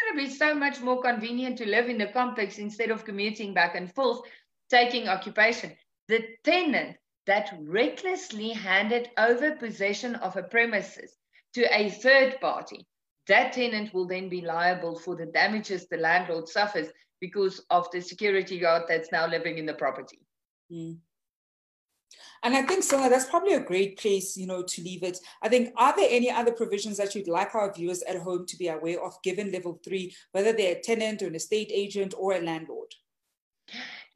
going 0.00 0.16
to 0.16 0.26
be 0.26 0.34
so 0.34 0.54
much 0.54 0.80
more 0.80 1.02
convenient 1.02 1.58
to 1.58 1.68
live 1.68 1.90
in 1.90 1.98
the 1.98 2.06
complex 2.06 2.56
instead 2.56 2.90
of 2.90 3.04
commuting 3.04 3.52
back 3.52 3.74
and 3.74 3.94
forth, 3.94 4.22
taking 4.70 5.06
occupation, 5.06 5.76
the 6.08 6.24
tenant 6.44 6.96
that 7.26 7.54
recklessly 7.60 8.50
handed 8.50 9.10
over 9.18 9.56
possession 9.56 10.14
of 10.16 10.36
a 10.36 10.42
premises 10.42 11.16
to 11.54 11.62
a 11.76 11.90
third 11.90 12.40
party, 12.40 12.86
that 13.28 13.52
tenant 13.52 13.92
will 13.94 14.06
then 14.06 14.28
be 14.28 14.40
liable 14.40 14.98
for 14.98 15.16
the 15.16 15.26
damages 15.26 15.86
the 15.86 15.96
landlord 15.96 16.48
suffers 16.48 16.88
because 17.20 17.60
of 17.70 17.90
the 17.92 18.00
security 18.00 18.58
guard 18.58 18.84
that's 18.88 19.12
now 19.12 19.26
living 19.26 19.58
in 19.58 19.66
the 19.66 19.74
property. 19.74 20.18
Mm. 20.72 20.98
And 22.42 22.56
I 22.56 22.62
think 22.62 22.82
so 22.82 23.08
that's 23.08 23.26
probably 23.26 23.52
a 23.52 23.60
great 23.60 23.98
place, 23.98 24.36
you 24.36 24.46
know, 24.46 24.62
to 24.62 24.82
leave 24.82 25.02
it. 25.02 25.18
I 25.42 25.48
think 25.48 25.74
are 25.76 25.94
there 25.94 26.08
any 26.10 26.30
other 26.30 26.52
provisions 26.52 26.96
that 26.96 27.14
you'd 27.14 27.28
like 27.28 27.54
our 27.54 27.72
viewers 27.72 28.02
at 28.02 28.16
home 28.16 28.46
to 28.46 28.56
be 28.56 28.68
aware 28.68 29.02
of 29.04 29.22
given 29.22 29.52
level 29.52 29.78
three, 29.84 30.14
whether 30.32 30.52
they're 30.52 30.76
a 30.76 30.80
tenant 30.80 31.22
or 31.22 31.26
an 31.26 31.34
estate 31.34 31.70
agent 31.72 32.14
or 32.16 32.32
a 32.32 32.40
landlord? 32.40 32.94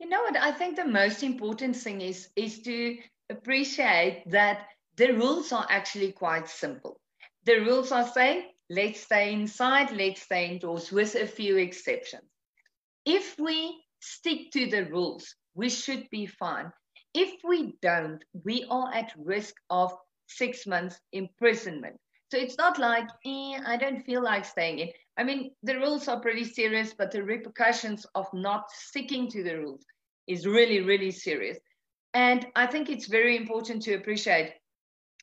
You 0.05 0.11
know 0.11 0.21
what? 0.21 0.37
I 0.37 0.53
think 0.53 0.77
the 0.77 0.85
most 0.85 1.23
important 1.23 1.75
thing 1.75 2.03
is 2.03 2.29
is 2.37 2.61
to 2.65 2.99
appreciate 3.31 4.23
that 4.27 4.69
the 4.97 5.15
rules 5.15 5.51
are 5.51 5.67
actually 5.71 6.13
quite 6.13 6.47
simple. 6.47 7.01
The 7.45 7.61
rules 7.61 7.91
are 7.91 8.07
saying 8.07 8.51
let's 8.69 9.01
stay 9.01 9.33
inside, 9.33 9.93
let's 9.93 10.21
stay 10.21 10.51
indoors, 10.51 10.93
with 10.93 11.15
a 11.15 11.27
few 11.27 11.57
exceptions. 11.57 12.29
If 13.07 13.39
we 13.39 13.83
stick 14.01 14.51
to 14.53 14.67
the 14.67 14.85
rules, 14.85 15.35
we 15.55 15.71
should 15.71 16.11
be 16.11 16.27
fine. 16.27 16.71
If 17.15 17.43
we 17.43 17.79
don't, 17.81 18.23
we 18.45 18.67
are 18.69 18.93
at 18.93 19.15
risk 19.17 19.55
of 19.71 19.97
six 20.27 20.67
months 20.67 21.01
imprisonment. 21.13 21.99
So 22.31 22.37
it's 22.37 22.59
not 22.59 22.79
like, 22.79 23.09
eh, 23.25 23.59
I 23.65 23.79
don't 23.79 24.05
feel 24.05 24.23
like 24.23 24.45
staying 24.45 24.81
in. 24.81 24.91
I 25.17 25.25
mean, 25.25 25.53
the 25.63 25.79
rules 25.79 26.09
are 26.09 26.21
pretty 26.21 26.45
serious, 26.45 26.93
but 26.93 27.11
the 27.11 27.23
repercussions 27.23 28.05
of 28.15 28.27
not 28.35 28.71
sticking 28.71 29.31
to 29.31 29.43
the 29.43 29.57
rules 29.57 29.87
is 30.27 30.47
really, 30.47 30.81
really 30.81 31.11
serious. 31.11 31.59
And 32.13 32.47
I 32.55 32.67
think 32.67 32.89
it's 32.89 33.07
very 33.07 33.37
important 33.37 33.83
to 33.83 33.95
appreciate 33.95 34.55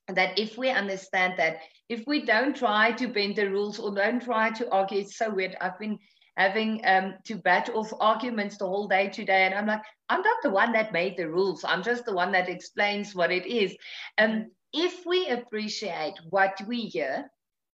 that 0.08 0.38
if 0.38 0.58
we 0.58 0.70
understand 0.70 1.36
that, 1.38 1.58
if 1.90 2.06
we 2.06 2.26
don't 2.26 2.56
try 2.56 2.92
to 2.94 3.08
bend 3.08 3.36
the 3.36 3.50
rules 3.50 3.80
or 3.80 3.94
don't 3.94 4.22
try 4.22 4.50
to 4.52 4.70
argue, 4.72 5.00
it's 5.00 5.18
so 5.18 5.34
weird. 5.34 5.56
I've 5.62 5.80
been 5.80 6.00
having 6.38 6.82
um, 6.86 7.16
to 7.26 7.36
bat 7.36 7.70
off 7.74 7.94
arguments 8.00 8.58
the 8.58 8.68
whole 8.68 8.88
day 8.88 9.10
today. 9.10 9.44
And 9.46 9.54
I'm 9.54 9.68
like, 9.68 9.82
I'm 10.10 10.22
not 10.22 10.38
the 10.44 10.50
one 10.50 10.72
that 10.74 10.94
made 10.94 11.18
the 11.18 11.30
rules. 11.30 11.64
I'm 11.64 11.84
just 11.84 12.06
the 12.06 12.14
one 12.14 12.32
that 12.32 12.50
explains 12.50 13.16
what 13.16 13.32
it 13.32 13.46
is. 13.46 13.76
Um, 14.18 14.52
if 14.74 15.06
we 15.06 15.28
appreciate 15.28 16.16
what 16.30 16.60
we 16.68 16.82
hear 16.82 17.30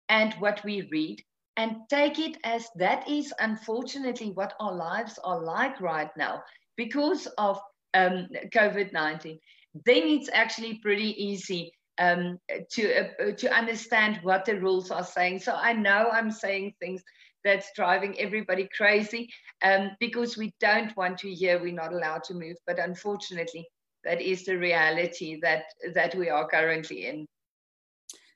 and 0.09 0.33
what 0.35 0.63
we 0.63 0.87
read 0.91 1.23
and 1.57 1.77
take 1.89 2.19
it 2.19 2.37
as 2.43 2.67
that 2.75 3.07
is 3.09 3.33
unfortunately 3.39 4.31
what 4.31 4.53
our 4.59 4.73
lives 4.73 5.19
are 5.23 5.43
like 5.43 5.79
right 5.81 6.09
now 6.17 6.41
because 6.77 7.27
of 7.37 7.59
um, 7.93 8.27
COVID 8.53 8.93
19, 8.93 9.39
then 9.85 10.03
it's 10.03 10.29
actually 10.31 10.75
pretty 10.75 11.21
easy 11.21 11.71
um, 11.99 12.39
to, 12.71 12.95
uh, 12.95 13.31
to 13.37 13.51
understand 13.51 14.19
what 14.23 14.45
the 14.45 14.59
rules 14.59 14.91
are 14.91 15.03
saying. 15.03 15.39
So 15.39 15.53
I 15.53 15.73
know 15.73 16.09
I'm 16.11 16.31
saying 16.31 16.73
things 16.79 17.03
that's 17.43 17.71
driving 17.75 18.19
everybody 18.19 18.69
crazy 18.75 19.29
um, 19.63 19.91
because 19.99 20.37
we 20.37 20.53
don't 20.59 20.95
want 20.97 21.17
to 21.19 21.33
hear 21.33 21.59
we're 21.59 21.73
not 21.73 21.93
allowed 21.93 22.23
to 22.25 22.33
move. 22.33 22.57
But 22.65 22.79
unfortunately, 22.79 23.67
that 24.03 24.21
is 24.21 24.45
the 24.45 24.57
reality 24.57 25.39
that, 25.41 25.63
that 25.93 26.15
we 26.15 26.29
are 26.29 26.47
currently 26.47 27.07
in. 27.07 27.25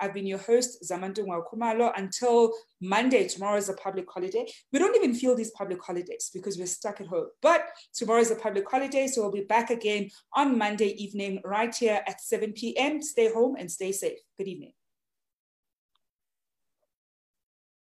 I've 0.00 0.14
been 0.14 0.26
your 0.26 0.38
host, 0.38 0.84
Zamantungwa 0.88 1.42
Khumalo. 1.46 1.92
Until 1.96 2.52
Monday, 2.80 3.28
tomorrow 3.28 3.56
is 3.56 3.68
a 3.68 3.74
public 3.74 4.06
holiday. 4.10 4.46
We 4.72 4.78
don't 4.78 4.96
even 4.96 5.14
feel 5.14 5.34
these 5.34 5.50
public 5.52 5.82
holidays 5.82 6.30
because 6.32 6.58
we're 6.58 6.66
stuck 6.66 7.00
at 7.00 7.06
home. 7.06 7.28
But 7.42 7.62
tomorrow 7.94 8.20
is 8.20 8.30
a 8.30 8.36
public 8.36 8.70
holiday, 8.70 9.06
so 9.06 9.22
we'll 9.22 9.32
be 9.32 9.42
back 9.42 9.70
again 9.70 10.10
on 10.34 10.56
Monday 10.56 10.90
evening 11.02 11.40
right 11.44 11.74
here 11.74 12.02
at 12.06 12.20
7 12.20 12.52
p.m. 12.52 13.02
Stay 13.02 13.32
home 13.32 13.56
and 13.58 13.70
stay 13.70 13.92
safe. 13.92 14.18
Good 14.38 14.48
evening. 14.48 14.72